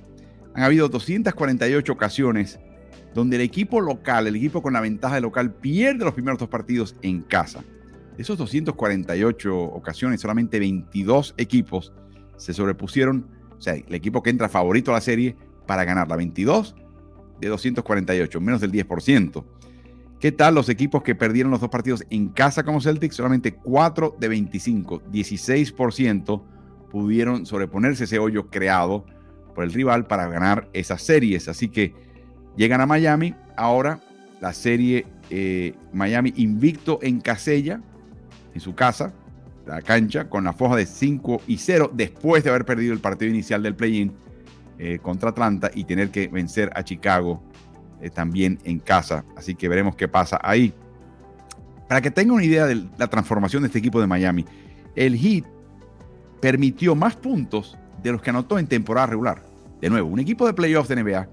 [0.55, 2.59] han habido 248 ocasiones
[3.13, 6.49] donde el equipo local, el equipo con la ventaja de local, pierde los primeros dos
[6.49, 7.63] partidos en casa.
[8.15, 11.93] De esos 248 ocasiones, solamente 22 equipos
[12.37, 13.27] se sobrepusieron,
[13.57, 15.35] o sea, el equipo que entra favorito a la serie
[15.65, 16.75] para ganar la 22
[17.39, 19.43] de 248, menos del 10%.
[20.19, 23.15] ¿Qué tal los equipos que perdieron los dos partidos en casa como Celtics?
[23.15, 26.43] Solamente 4 de 25, 16%
[26.91, 29.05] pudieron sobreponerse ese hoyo creado
[29.55, 31.47] por el rival para ganar esas series.
[31.47, 31.93] Así que
[32.57, 33.33] llegan a Miami.
[33.55, 34.01] Ahora
[34.41, 37.81] la serie eh, Miami invicto en Casella,
[38.53, 39.13] en su casa,
[39.65, 43.31] la cancha, con la foja de 5 y 0 después de haber perdido el partido
[43.31, 44.11] inicial del play-in
[44.79, 47.41] eh, contra Atlanta y tener que vencer a Chicago
[48.01, 49.25] eh, también en casa.
[49.35, 50.73] Así que veremos qué pasa ahí.
[51.87, 54.45] Para que tengan una idea de la transformación de este equipo de Miami,
[54.95, 55.45] el Heat
[56.39, 59.43] permitió más puntos de los que anotó en temporada regular.
[59.81, 61.27] De nuevo, un equipo de playoffs de NBA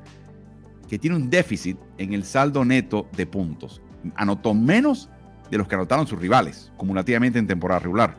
[0.88, 3.82] que tiene un déficit en el saldo neto de puntos.
[4.14, 5.10] Anotó menos
[5.50, 8.16] de los que anotaron sus rivales, cumulativamente en temporada regular.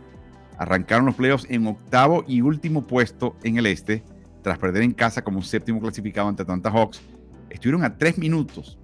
[0.58, 4.04] Arrancaron los playoffs en octavo y último puesto en el este,
[4.42, 7.02] tras perder en casa como séptimo clasificado ante Atlanta Hawks.
[7.50, 8.78] Estuvieron a tres minutos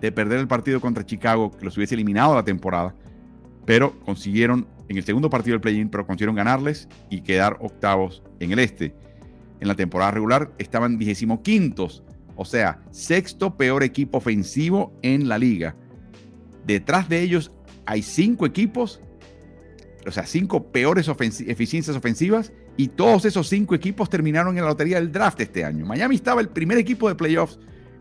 [0.00, 2.94] de perder el partido contra Chicago, que los hubiese eliminado la temporada,
[3.66, 8.52] pero consiguieron en el segundo partido del play-in, pero consiguieron ganarles y quedar octavos en
[8.52, 8.94] el este.
[9.60, 10.98] En la temporada regular estaban
[11.42, 12.02] quintos,
[12.34, 15.76] o sea, sexto peor equipo ofensivo en la liga.
[16.66, 17.52] Detrás de ellos
[17.84, 19.00] hay cinco equipos,
[20.06, 24.96] o sea, cinco peores eficiencias ofensivas, y todos esos cinco equipos terminaron en la lotería
[24.96, 25.84] del draft este año.
[25.84, 27.58] Miami estaba el primer equipo de playoffs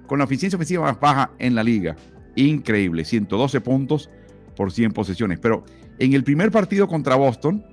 [0.09, 1.95] con la eficiencia ofensiva más baja en la liga.
[2.35, 4.09] Increíble, 112 puntos
[4.55, 5.39] por 100 posesiones.
[5.39, 5.63] Pero
[5.99, 7.63] en el primer partido contra Boston,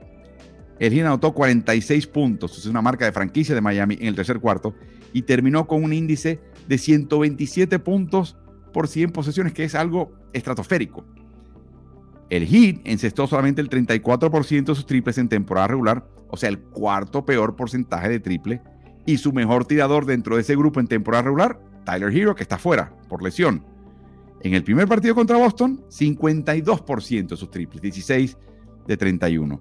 [0.78, 4.38] el Heat anotó 46 puntos, es una marca de franquicia de Miami en el tercer
[4.38, 4.74] cuarto,
[5.14, 8.36] y terminó con un índice de 127 puntos
[8.74, 11.06] por 100 posesiones, que es algo estratosférico.
[12.28, 16.58] El Heat encestó solamente el 34% de sus triples en temporada regular, o sea, el
[16.58, 18.60] cuarto peor porcentaje de triple,
[19.06, 22.58] y su mejor tirador dentro de ese grupo en temporada regular, Tyler Hero, que está
[22.58, 23.64] fuera por lesión.
[24.42, 28.36] En el primer partido contra Boston, 52% de sus triples, 16
[28.86, 29.60] de 31.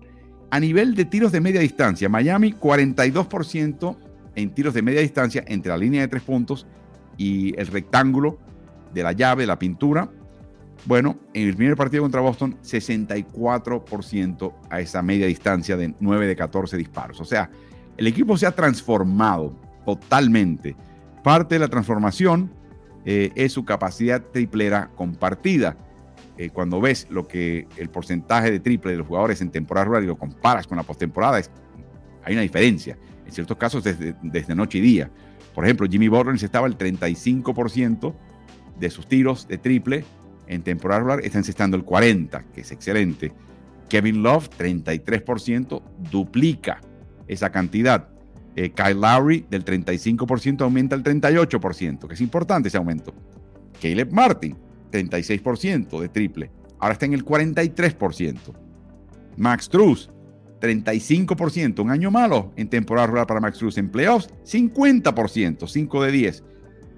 [0.52, 3.98] A nivel de tiros de media distancia, Miami 42%
[4.36, 6.68] en tiros de media distancia entre la línea de tres puntos
[7.18, 8.38] y el rectángulo
[8.94, 10.10] de la llave, la pintura.
[10.86, 16.36] Bueno, en el primer partido contra Boston, 64% a esa media distancia de 9 de
[16.36, 17.22] 14 disparos.
[17.22, 17.50] O sea,
[17.98, 19.56] el equipo se ha transformado
[19.86, 20.76] totalmente.
[21.26, 22.52] Parte de la transformación
[23.04, 25.76] eh, es su capacidad triplera compartida.
[26.38, 30.04] Eh, cuando ves lo que el porcentaje de triple de los jugadores en temporada rural
[30.04, 31.42] y lo comparas con la postemporada,
[32.24, 32.96] hay una diferencia.
[33.26, 35.10] En ciertos casos, desde, noche y día.
[35.56, 38.14] Por ejemplo, Jimmy Butler estaba el 35%
[38.80, 40.06] de sus tiros de triple
[40.46, 43.34] en temporada regular, está encestando el 40%, que es excelente.
[43.90, 46.82] Kevin Love, 33%, duplica
[47.28, 48.15] esa cantidad.
[48.56, 53.14] Eh, Kyle Lowry del 35% aumenta al 38%, que es importante ese aumento.
[53.82, 54.56] Caleb Martin,
[54.92, 56.52] 36% de triple.
[56.80, 58.38] Ahora está en el 43%.
[59.38, 60.10] Max Truss,
[60.62, 61.82] 35%.
[61.82, 63.78] Un año malo en temporada rural para Max Truss.
[63.78, 66.44] En playoffs, 50%, 5 de 10.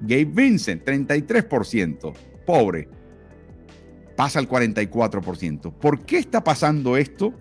[0.02, 2.14] Gabe Vincent, 33%.
[2.46, 2.88] Pobre.
[4.16, 5.74] Pasa al 44%.
[5.74, 7.34] ¿Por qué está pasando esto?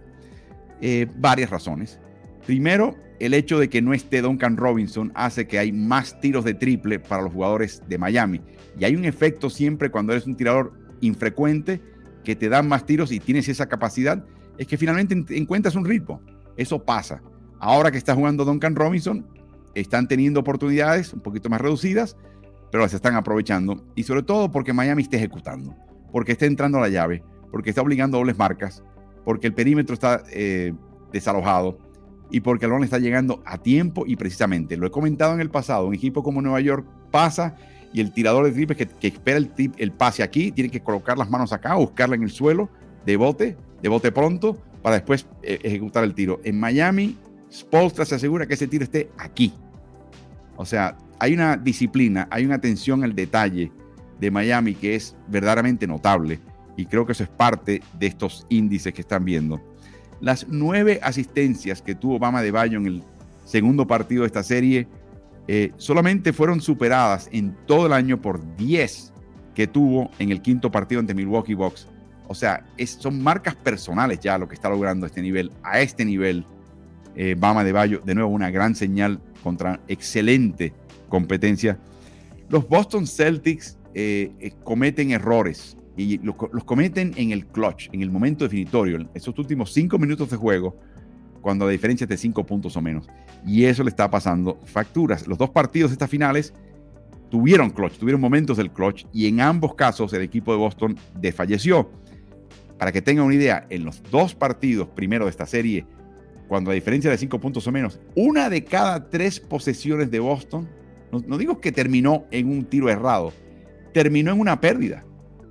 [0.81, 1.99] Eh, varias razones.
[2.47, 6.55] Primero, el hecho de que no esté Duncan Robinson hace que hay más tiros de
[6.55, 8.41] triple para los jugadores de Miami.
[8.79, 11.81] Y hay un efecto siempre cuando eres un tirador infrecuente
[12.25, 14.25] que te dan más tiros y tienes esa capacidad,
[14.59, 16.21] es que finalmente encuentras un ritmo.
[16.57, 17.23] Eso pasa.
[17.59, 19.27] Ahora que está jugando Duncan Robinson,
[19.75, 22.17] están teniendo oportunidades un poquito más reducidas,
[22.71, 23.85] pero las están aprovechando.
[23.95, 25.75] Y sobre todo porque Miami está ejecutando,
[26.13, 28.83] porque está entrando a la llave, porque está obligando dobles marcas,
[29.25, 30.75] porque el perímetro está eh,
[31.13, 31.79] desalojado
[32.31, 34.77] y porque el balón está llegando a tiempo y precisamente.
[34.77, 37.57] Lo he comentado en el pasado, un equipo como Nueva York pasa
[37.93, 41.53] y el tirador de triples que, espera el, pase aquí tiene que colocar las manos
[41.53, 42.69] acá, buscarla en el suelo,
[43.05, 46.41] de bote, de bote pronto, para después eh, ejecutar el tiro.
[46.45, 47.17] En Miami,
[47.53, 49.55] Spolstra se asegura que ese tiro esté aquí.
[50.57, 53.73] O sea, hay una disciplina, hay una atención al detalle
[54.21, 56.41] de Miami que es verdaderamente notable
[56.77, 59.61] y creo que eso es parte de estos índices que están viendo.
[60.21, 63.03] Las nueve asistencias que tuvo Bama de Bayo en el
[63.45, 64.89] segundo partido de esta serie
[65.49, 69.13] eh, solamente fueron superadas en todo el año por 10
[69.55, 71.87] que tuvo en el quinto partido ante Milwaukee Bucks.
[72.29, 75.53] O sea, son marcas personales ya lo que está logrando este nivel.
[75.63, 76.45] A este nivel,
[77.15, 80.73] eh, Bama de Bayo, de nuevo, una gran señal contra excelente
[81.09, 81.79] competencia.
[82.49, 88.45] Los Boston Celtics eh, cometen errores y los, cometen en el clutch, en el momento
[88.45, 90.79] definitorio, esos últimos cinco minutos de juego,
[91.41, 93.09] cuando la diferencia es de cinco puntos o menos.
[93.47, 95.27] Y eso le está pasando facturas.
[95.27, 96.53] Los dos partidos de estas finales
[97.31, 101.91] tuvieron clutch, tuvieron momentos del clutch, y en ambos casos el equipo de Boston desfalleció.
[102.79, 105.87] Para que tengan una idea, en los dos partidos primero de esta serie,
[106.47, 110.69] cuando la diferencia de cinco puntos o menos, una de cada tres posesiones de Boston,
[111.27, 113.33] no digo que terminó en un tiro errado,
[113.95, 115.07] terminó en una pérdida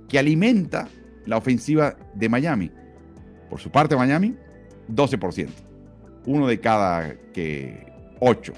[0.08, 0.88] que alimenta
[1.24, 2.70] la ofensiva de Miami.
[3.50, 4.34] Por su parte, Miami,
[4.88, 5.48] 12%.
[6.26, 8.52] Uno de cada que, ocho.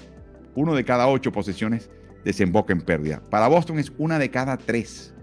[0.55, 1.89] Uno de cada ocho posesiones
[2.23, 3.21] desemboca en pérdida.
[3.29, 5.13] Para Boston es una de cada tres.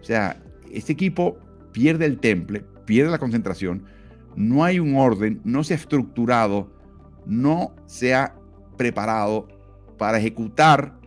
[0.00, 0.40] O sea,
[0.72, 1.38] este equipo
[1.72, 3.84] pierde el temple, pierde la concentración,
[4.34, 6.72] no hay un orden, no se ha estructurado,
[7.26, 8.34] no se ha
[8.76, 9.48] preparado
[9.98, 10.98] para ejecutar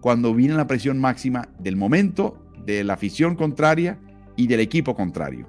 [0.00, 3.98] cuando viene la presión máxima del momento de la afición contraria
[4.36, 5.46] y del equipo contrario.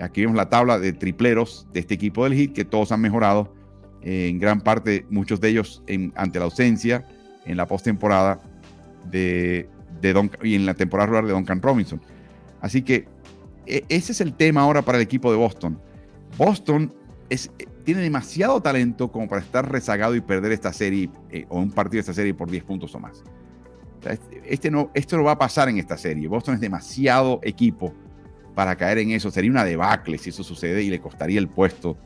[0.00, 3.52] Aquí vemos la tabla de tripleros de este equipo del Heat, que todos han mejorado
[4.02, 5.82] eh, en gran parte, muchos de ellos
[6.14, 7.06] ante la ausencia
[7.46, 8.40] en la postemporada
[9.10, 9.68] de,
[10.00, 12.00] de y en la temporada rural de Duncan Robinson.
[12.60, 13.06] Así que
[13.66, 15.78] e, ese es el tema ahora para el equipo de Boston.
[16.36, 16.92] Boston
[17.30, 21.60] es, eh, tiene demasiado talento como para estar rezagado y perder esta serie eh, o
[21.60, 23.22] un partido de esta serie por 10 puntos o más.
[24.44, 26.28] Este no, esto no va a pasar en esta serie.
[26.28, 27.92] Boston es demasiado equipo
[28.54, 29.30] para caer en eso.
[29.30, 31.96] Sería una debacle si eso sucede y le costaría el puesto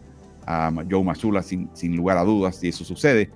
[0.46, 3.30] a Joe Mazzulla sin, sin lugar a dudas si eso sucede.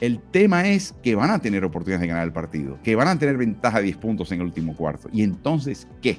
[0.00, 3.18] El tema es que van a tener oportunidades de ganar el partido, que van a
[3.18, 5.08] tener ventaja de 10 puntos en el último cuarto.
[5.12, 6.18] ¿Y entonces qué?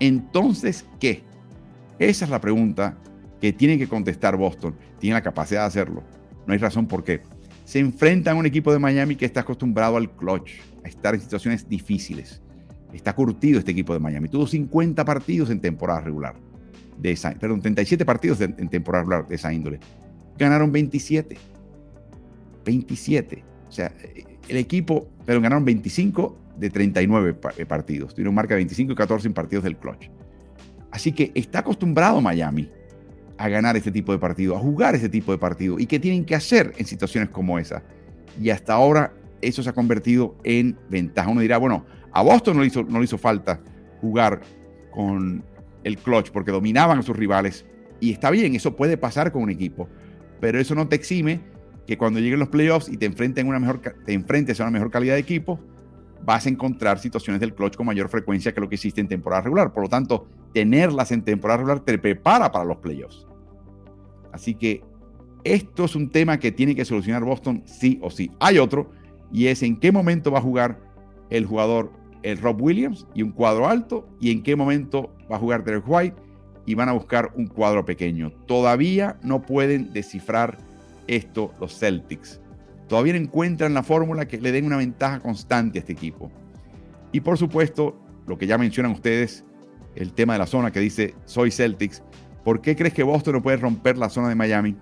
[0.00, 1.22] Entonces, ¿qué?
[1.98, 2.96] Esa es la pregunta
[3.40, 4.74] que tiene que contestar Boston.
[4.98, 6.02] Tiene la capacidad de hacerlo.
[6.46, 7.22] No hay razón por qué.
[7.66, 10.52] Se enfrenta a un equipo de Miami que está acostumbrado al clutch,
[10.84, 12.40] a estar en situaciones difíciles.
[12.92, 14.28] Está curtido este equipo de Miami.
[14.28, 16.36] Tuvo 50 partidos en temporada regular.
[16.96, 19.80] De esa, perdón, 37 partidos en temporada regular de esa índole.
[20.38, 21.36] Ganaron 27.
[22.64, 23.44] 27.
[23.68, 23.92] O sea,
[24.48, 28.14] el equipo, pero ganaron 25 de 39 eh, partidos.
[28.14, 30.08] Tuvieron marca de 25 y 14 en partidos del clutch.
[30.92, 32.70] Así que está acostumbrado Miami
[33.38, 35.78] a ganar este tipo de partido, a jugar este tipo de partido.
[35.78, 37.82] ¿Y qué tienen que hacer en situaciones como esa?
[38.40, 39.12] Y hasta ahora
[39.42, 41.30] eso se ha convertido en ventaja.
[41.30, 43.60] Uno dirá, bueno, a Boston no le hizo, no le hizo falta
[44.00, 44.40] jugar
[44.90, 45.44] con
[45.84, 47.66] el clutch porque dominaban a sus rivales.
[48.00, 49.88] Y está bien, eso puede pasar con un equipo.
[50.40, 51.40] Pero eso no te exime
[51.86, 54.90] que cuando lleguen los playoffs y te, enfrenten una mejor, te enfrentes a una mejor
[54.90, 55.60] calidad de equipo,
[56.24, 59.42] vas a encontrar situaciones del clutch con mayor frecuencia que lo que existe en temporada
[59.42, 59.72] regular.
[59.72, 63.25] Por lo tanto, tenerlas en temporada regular te prepara para los playoffs.
[64.36, 64.82] Así que
[65.44, 68.30] esto es un tema que tiene que solucionar Boston sí o sí.
[68.40, 68.90] Hay otro,
[69.32, 70.80] y es en qué momento va a jugar
[71.30, 75.40] el jugador, el Rob Williams, y un cuadro alto, y en qué momento va a
[75.40, 76.16] jugar Derek White,
[76.66, 78.32] y van a buscar un cuadro pequeño.
[78.46, 80.58] Todavía no pueden descifrar
[81.06, 82.40] esto los Celtics
[82.88, 86.30] todavía no encuentran la fórmula que le den una ventaja constante a este equipo.
[87.12, 89.44] Y por supuesto, lo que ya mencionan ustedes,
[89.94, 92.02] el tema de la zona que dice soy Celtics.
[92.46, 94.76] ¿Por qué crees que Boston no puede romper la zona de Miami?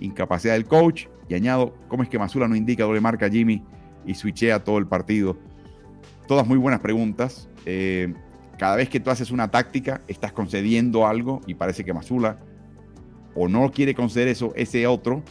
[0.00, 1.06] Incapacidad del coach.
[1.28, 3.62] Y añado, ¿cómo es que Masula no indica doble marca a Jimmy
[4.04, 5.38] y switchea todo el partido?
[6.26, 7.48] Todas muy buenas preguntas.
[7.66, 8.12] Eh,
[8.58, 12.40] cada vez que tú haces una táctica, estás concediendo algo y parece que Masula
[13.36, 15.22] o no quiere conceder eso, ese otro,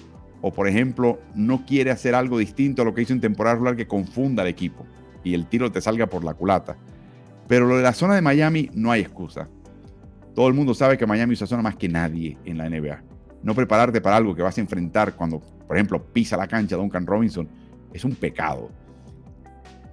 [0.42, 3.76] o por ejemplo no quiere hacer algo distinto a lo que hizo en temporada regular
[3.76, 4.86] que confunda al equipo
[5.22, 6.78] y el tiro te salga por la culata.
[7.50, 9.50] Pero lo de la zona de Miami no hay excusa.
[10.36, 13.04] Todo el mundo sabe que Miami usa zona más que nadie en la NBA.
[13.44, 17.06] No prepararte para algo que vas a enfrentar cuando, por ejemplo, pisa la cancha Duncan
[17.06, 17.48] Robinson
[17.94, 18.72] es un pecado.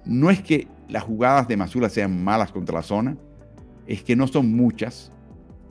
[0.05, 3.17] No es que las jugadas de Masula sean malas contra la zona,
[3.85, 5.11] es que no son muchas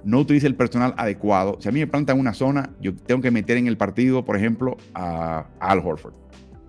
[0.05, 1.59] no utilice el personal adecuado.
[1.61, 4.37] Si a mí me plantan una zona, yo tengo que meter en el partido, por
[4.37, 6.15] ejemplo, a, Al Horford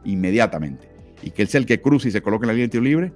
[0.04, 0.90] inmediatamente.
[1.22, 2.84] Y que él sea el que cruce y se coloque en la línea de tiro
[2.84, 3.14] libre,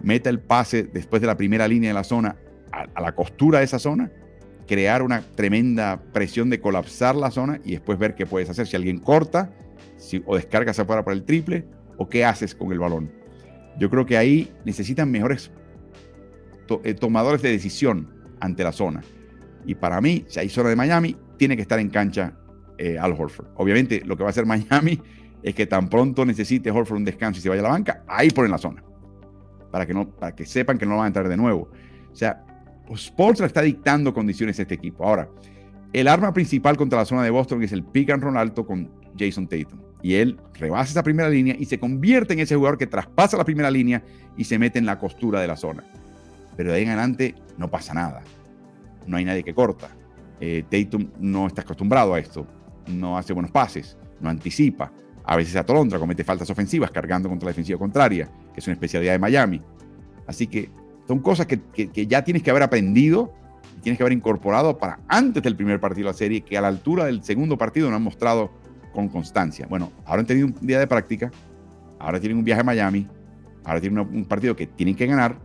[0.00, 2.36] meta el pase después de la primera línea de la zona
[2.72, 4.10] a, la costura de esa zona,
[4.72, 8.66] crear una tremenda presión de colapsar la zona y después ver qué puedes hacer.
[8.66, 9.52] Si alguien corta
[9.98, 11.66] si, o descargas afuera para el triple
[11.98, 13.12] o qué haces con el balón.
[13.78, 15.50] Yo creo que ahí necesitan mejores
[16.84, 18.08] eh, tomadores de decisión
[18.40, 19.02] ante la zona.
[19.66, 22.32] Y para mí, si hay zona de Miami, tiene que estar en cancha
[22.78, 23.48] eh, Al Horford.
[23.56, 24.98] Obviamente, lo que va a hacer Miami
[25.42, 28.30] es que tan pronto necesite Horford un descanso y se vaya a la banca, ahí
[28.30, 28.82] ponen la zona.
[29.70, 31.70] Para que, no, para que sepan que no van a entrar de nuevo.
[32.10, 32.42] O sea,
[32.90, 35.04] Sports está dictando condiciones a este equipo.
[35.04, 35.28] Ahora,
[35.92, 38.90] el arma principal contra la zona de Boston es el pick and roll alto con
[39.18, 39.80] Jason Tatum.
[40.02, 43.44] Y él rebasa esa primera línea y se convierte en ese jugador que traspasa la
[43.44, 44.02] primera línea
[44.36, 45.84] y se mete en la costura de la zona.
[46.56, 48.22] Pero de ahí en adelante no pasa nada
[49.06, 49.88] no hay nadie que corta.
[50.40, 52.46] Eh, Tatum no está acostumbrado a esto,
[52.88, 54.92] no hace buenos pases, no anticipa.
[55.24, 59.12] A veces atolondra, comete faltas ofensivas cargando contra la defensiva contraria, que es una especialidad
[59.12, 59.62] de Miami.
[60.26, 60.68] Así que
[61.06, 61.60] son cosas que,
[62.06, 63.32] ya tienes que haber aprendido
[63.82, 66.68] tienes que haber incorporado para antes del primer partido de la serie, que a la
[66.68, 68.52] altura del segundo partido no han mostrado
[68.92, 69.66] con constancia.
[69.68, 71.32] Bueno, ahora han tenido un día de práctica,
[71.98, 73.08] ahora tienen un viaje a Miami,
[73.64, 75.36] ahora tienen un partido que tienen que ganar.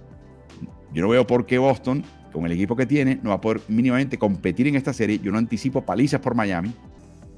[0.93, 3.61] Yo no veo por qué Boston con el equipo que tiene, no va a poder
[3.67, 5.19] mínimamente competir en esta serie.
[5.19, 6.73] Yo no anticipo palizas por Miami.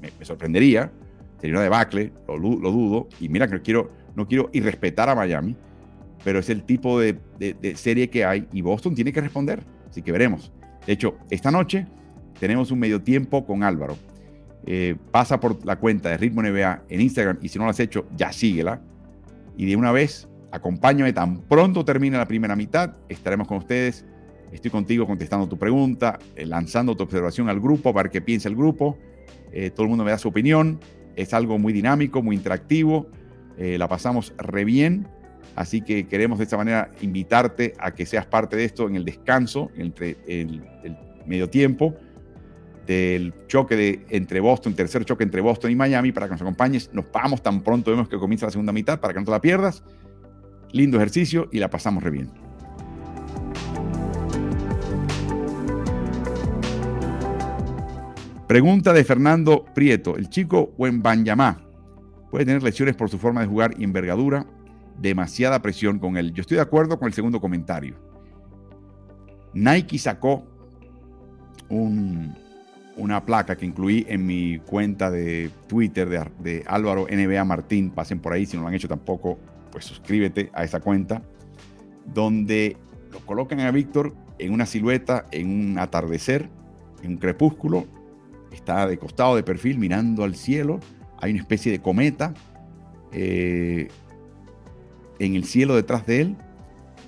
[0.00, 0.92] Me, sorprendería.
[1.40, 3.08] Sería una debacle, lo, lo, dudo.
[3.18, 5.56] Y mira que no quiero, no quiero irrespetar a Miami,
[6.24, 7.18] pero es el tipo de,
[7.74, 9.64] serie que hay y Boston tiene que responder.
[9.88, 10.52] Así que veremos.
[10.86, 11.86] De hecho, esta noche
[12.38, 13.96] tenemos un medio tiempo con Álvaro.
[14.66, 17.80] Eh, pasa por la cuenta de Ritmo NBA en Instagram y si no lo has
[17.80, 18.80] hecho, ya síguela.
[19.56, 22.96] Y de una vez, acompáñame tan pronto termine la primera mitad.
[23.08, 24.04] Estaremos con ustedes
[24.52, 28.56] Estoy contigo contestando tu pregunta, eh, lanzando tu observación al grupo para que piense el
[28.56, 28.98] grupo.
[29.52, 30.80] Eh, todo el mundo me da su opinión.
[31.14, 33.06] Es algo muy dinámico, muy interactivo.
[33.56, 35.06] La pasamos re bien.
[35.60, 39.04] Así que queremos de esta manera invitarte a que seas parte de esto en el
[39.04, 40.62] descanso, entre el,
[41.26, 41.94] medio tiempo
[42.86, 46.88] del choque de, entre Boston, tercer choque entre Boston y Miami, para que nos acompañes.
[46.94, 49.42] Nos vamos tan pronto vemos que comienza la segunda mitad para que no te la
[49.42, 49.84] pierdas.
[50.72, 52.30] Lindo ejercicio y la pasamos re bien.
[58.48, 60.16] Pregunta de Fernando Prieto.
[60.16, 61.60] El chico Wenbanyamá
[62.30, 64.46] puede tener lesiones por su forma de jugar y envergadura,
[65.00, 66.32] demasiada presión con él.
[66.32, 67.96] Yo estoy de acuerdo con el segundo comentario.
[69.54, 70.46] Nike sacó
[71.68, 77.90] una placa que incluí en mi cuenta de Twitter de, Álvaro NBA Martín.
[77.90, 79.38] Pasen por ahí, si no lo han hecho tampoco,
[79.72, 81.22] pues suscríbete a esa cuenta,
[82.04, 82.76] donde
[83.12, 86.48] lo colocan a Víctor en una silueta, en un atardecer,
[87.02, 87.86] en un crepúsculo,
[88.52, 90.80] está de costado, de perfil, mirando al cielo,
[91.18, 92.34] hay una especie de cometa
[93.12, 93.88] eh,
[95.20, 96.36] en el cielo detrás de él,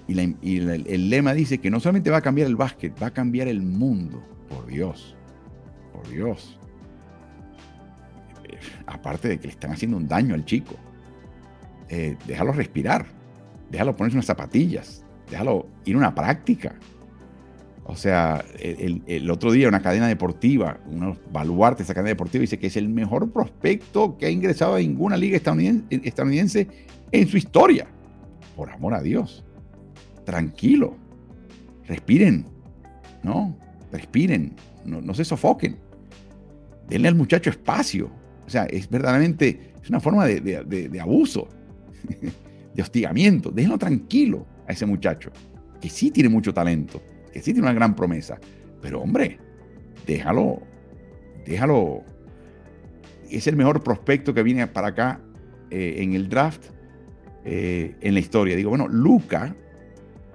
[0.06, 3.48] y, el lema dice que no solamente va a cambiar el básquet, va a cambiar
[3.48, 5.16] el mundo, por Dios,
[5.92, 6.58] por Dios.
[8.86, 10.74] aparte de que le están haciendo un daño al chico,
[11.88, 13.06] eh, déjalo respirar,
[13.70, 16.74] déjalo ponerse unas zapatillas, déjalo ir a una práctica.
[17.84, 22.58] O sea, el, otro día una cadena deportiva, unos baluartes de esa cadena deportiva, dice
[22.58, 26.68] que es el mejor prospecto que ha ingresado a ninguna liga estadounidense,
[27.10, 27.88] en su historia.
[28.56, 29.44] Por amor a Dios.
[30.24, 30.96] Tranquilo.
[31.86, 32.46] Respiren.
[33.22, 33.56] ¿No?
[33.90, 34.54] Respiren.
[34.84, 35.78] No, se sofoquen.
[36.88, 38.10] Denle al muchacho espacio.
[38.46, 41.48] O sea, es verdaderamente es una forma de, de abuso,
[42.74, 43.50] de hostigamiento.
[43.50, 45.30] Déjenlo tranquilo a ese muchacho,
[45.80, 47.00] que sí tiene mucho talento
[47.32, 48.38] que sí tiene una gran promesa.
[48.80, 49.38] Pero hombre,
[50.06, 50.62] déjalo,
[51.46, 52.04] déjalo.
[53.30, 55.20] Es el mejor prospecto que viene para acá
[55.70, 56.66] eh, en el draft
[57.44, 58.56] eh, en la historia.
[58.56, 59.54] Digo, bueno, Luca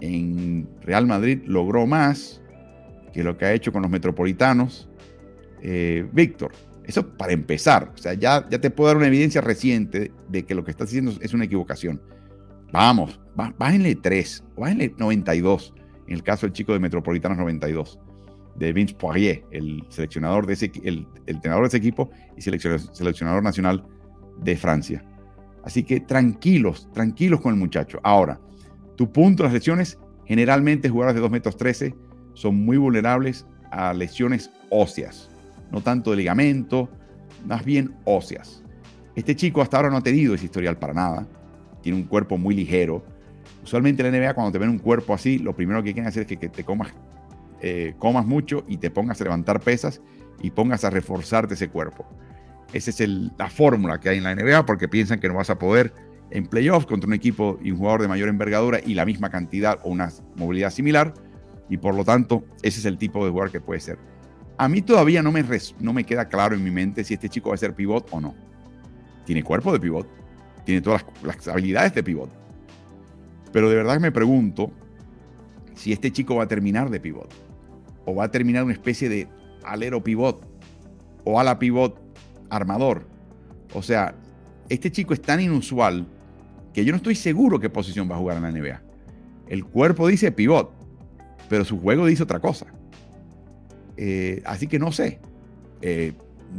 [0.02, 2.42] en Real Madrid logró más
[3.14, 4.90] que lo que ha hecho con los metropolitanos.
[5.62, 6.52] Eh, Víctor,
[6.86, 7.92] eso para empezar.
[7.94, 10.90] O sea, ya, ya te puedo dar una evidencia reciente de que lo que estás
[10.90, 12.02] diciendo es una equivocación.
[12.72, 15.74] Vamos, bájenle 3, bájenle 92
[16.08, 18.00] en el caso del chico de Metropolitanos 92,
[18.56, 23.86] de Vince Poirier, el seleccionador de ese, el, entrenador de ese equipo y seleccionador, nacional
[24.42, 25.04] de Francia.
[25.68, 28.00] Así que tranquilos, tranquilos con el muchacho.
[28.02, 28.40] Ahora,
[28.96, 31.94] tu punto, las lesiones, generalmente jugadores de 2 metros 13
[32.36, 35.30] son muy vulnerables a lesiones óseas,
[35.70, 36.88] no tanto de ligamento,
[37.46, 38.64] más bien óseas.
[39.14, 41.28] Este chico hasta ahora no ha tenido ese historial para nada,
[41.82, 43.04] tiene un cuerpo muy ligero,
[43.64, 46.26] Usualmente en la NBA, cuando te ven un cuerpo así, lo primero que quieren hacer
[46.30, 46.94] es que, te comas,
[47.62, 50.02] eh, comas mucho y te pongas a levantar pesas
[50.42, 52.08] y pongas a reforzarte ese cuerpo.
[52.74, 55.58] Esa es la fórmula que hay en la NBA porque piensan que no vas a
[55.58, 55.94] poder
[56.32, 59.80] en playoffs contra un equipo y un jugador de mayor envergadura y la misma cantidad
[59.84, 61.14] o una movilidad similar.
[61.70, 63.98] Y por lo tanto, ese es el tipo de jugador que puede ser.
[64.58, 67.58] A mí todavía no me, queda claro en mi mente si este chico va a
[67.58, 68.36] ser pivot o no.
[69.26, 70.08] Tiene cuerpo de pivot,
[70.66, 72.48] tiene todas las habilidades de pivot
[73.52, 74.72] pero de verdad me pregunto
[75.74, 77.34] si este chico va a terminar de pivot
[78.06, 79.28] o va a terminar una especie de
[79.64, 80.46] alero pivot
[81.24, 82.00] o ala pivot
[82.50, 83.08] armador.
[83.74, 84.16] O sea,
[84.70, 86.08] este chico es tan inusual
[86.74, 88.82] que yo no estoy seguro qué posición va a jugar en la NBA.
[89.48, 90.72] El cuerpo dice pivot,
[91.50, 92.68] pero su juego dice otra cosa.
[93.96, 95.20] Eh, así que no sé.
[95.82, 96.14] Eh,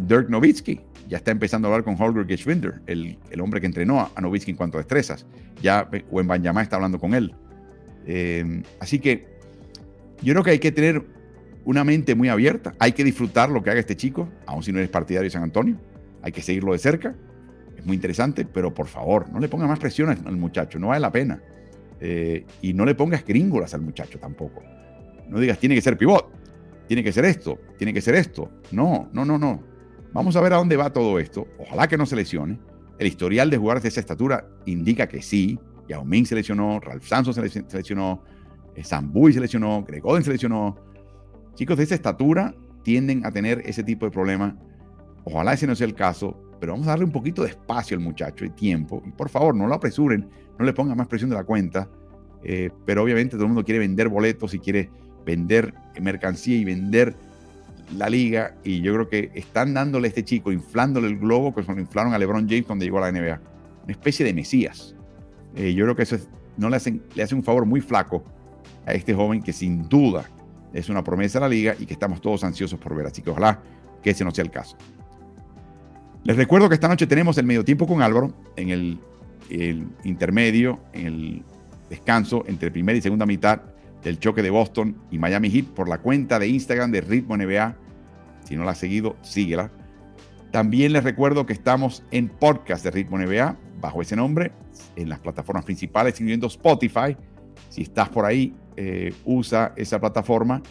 [0.06, 4.10] Dirk Nowitzki ya está empezando a hablar con Holger Geschwinder, el, el hombre que entrenó
[4.14, 5.26] a Nowitzki en cuanto a destrezas.
[5.62, 7.34] Ya Banyama está hablando con él.
[8.06, 9.26] Eh, así que
[10.22, 11.04] yo creo que hay que tener
[11.68, 12.72] una mente muy abierta.
[12.78, 15.42] Hay que disfrutar lo que haga este chico, aun si no eres partidario de San
[15.42, 15.76] Antonio.
[16.22, 17.14] Hay que seguirlo de cerca.
[17.76, 20.78] Es muy interesante, pero por favor, no le ponga más presión al, muchacho.
[20.78, 21.42] No vale la pena.
[22.00, 24.62] Eh, y no le pongas gringolas al muchacho tampoco.
[25.28, 26.32] No digas, tiene que ser pivot,
[26.86, 28.50] tiene que ser esto, tiene que ser esto.
[28.70, 29.62] No, no, no, no.
[30.14, 31.46] Vamos a ver a dónde va todo esto.
[31.58, 32.16] Ojalá que no se.
[32.16, 35.58] El historial de jugadores de esa estatura indica que sí.
[35.86, 38.22] Yao Ming se Ralph Samson se lesionó,
[38.74, 40.22] eh, Sambuy se lesionó, Greg Oden.
[41.58, 42.54] Chicos de esa estatura
[42.84, 44.54] tienden a tener ese tipo de problemas.
[45.24, 48.00] Ojalá ese no sea el caso, pero vamos a darle un poquito de espacio al
[48.00, 49.02] muchacho y tiempo.
[49.04, 51.90] Y por favor, no lo apresuren, no le pongan más presión de la cuenta.
[52.44, 54.88] Eh, pero obviamente todo el mundo quiere vender boletos y quiere
[55.26, 57.16] vender mercancía y vender
[57.96, 61.62] la liga y yo creo que están dándole a este chico, inflándole el globo, que
[61.62, 63.40] lo inflaron a LeBron James cuando llegó a la NBA.
[63.82, 64.94] Una especie de mesías.
[65.56, 68.22] Eh, yo creo que eso es, no le hacen, le hacen un favor muy flaco
[68.86, 70.24] a este joven que sin duda
[70.72, 73.06] es una promesa de la liga y que estamos todos ansiosos por ver.
[73.06, 73.60] Así que ojalá
[74.02, 74.76] que ese no sea el caso.
[76.24, 78.98] Les recuerdo que esta noche tenemos el medio tiempo con Álvaro en el,
[79.50, 81.42] el intermedio, en el
[81.88, 83.62] descanso entre primera y segunda mitad
[84.02, 87.76] del choque de Boston y Miami Heat por la cuenta de Instagram de Ritmo NBA.
[88.44, 89.70] Si no la has seguido, síguela.
[90.50, 94.52] También les recuerdo que estamos en podcast de Ritmo NBA, bajo ese nombre,
[94.96, 97.16] en las plataformas principales, incluyendo Spotify.
[97.68, 100.62] Si estás por ahí, eh, usa esa plataforma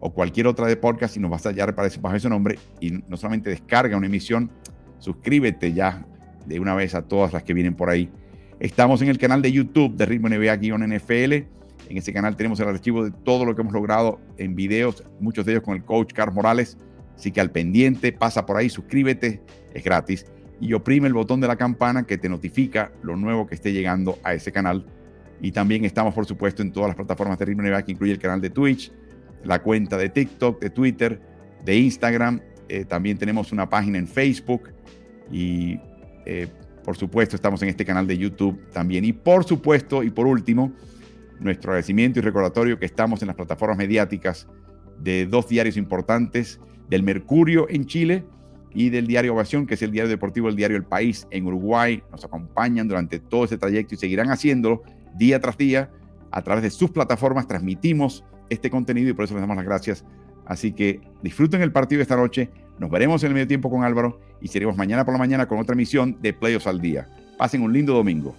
[0.00, 2.58] o cualquier otra de podcast y nos vas a hallar bajo ese nombre.
[2.80, 4.50] Y no solamente descarga una emisión,
[4.98, 6.04] suscríbete ya
[6.44, 8.10] de una vez a todas las que vienen por ahí.
[8.58, 11.32] Estamos en el canal de YouTube de Ritmo NBA-NFL.
[11.88, 15.46] En ese canal tenemos el archivo de todo lo que hemos logrado en videos, muchos
[15.46, 16.76] de ellos con el coach Carlos Morales.
[17.14, 19.40] Así que al pendiente, pasa por ahí, suscríbete,
[19.72, 20.26] es gratis.
[20.60, 24.18] Y oprime el botón de la campana que te notifica lo nuevo que esté llegando
[24.24, 24.84] a ese canal.
[25.42, 28.40] Y también estamos, por supuesto, en todas las plataformas de Ritmo que incluye el canal
[28.40, 28.90] de Twitch,
[29.44, 31.20] la cuenta de TikTok, de Twitter,
[31.64, 32.40] de Instagram.
[32.68, 34.70] Eh, también tenemos una página en Facebook
[35.30, 35.78] y
[36.24, 36.48] eh,
[36.84, 39.04] por supuesto, estamos en este canal de YouTube también.
[39.04, 40.72] Y por supuesto, y por último,
[41.38, 44.48] nuestro agradecimiento y recordatorio que estamos en las plataformas mediáticas
[44.98, 48.24] de dos diarios importantes, del Mercurio en Chile
[48.74, 52.02] y del diario Ovación, que es el diario deportivo, el diario El País en Uruguay.
[52.10, 54.82] Nos acompañan durante todo ese trayecto y seguirán haciéndolo
[55.14, 55.90] día tras día.
[56.30, 60.04] A través de sus plataformas transmitimos este contenido y por eso les damos las gracias.
[60.46, 62.50] Así que disfruten el partido esta noche.
[62.78, 65.58] Nos veremos en el medio tiempo con Álvaro y seremos mañana por la mañana con
[65.58, 67.08] otra emisión de Playoffs al Día.
[67.38, 68.34] Pasen un lindo domingo.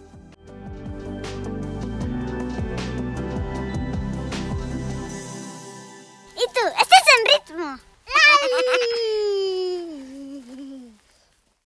[6.35, 6.61] ¿Y tú?
[6.81, 7.77] ¿Estás en ritmo?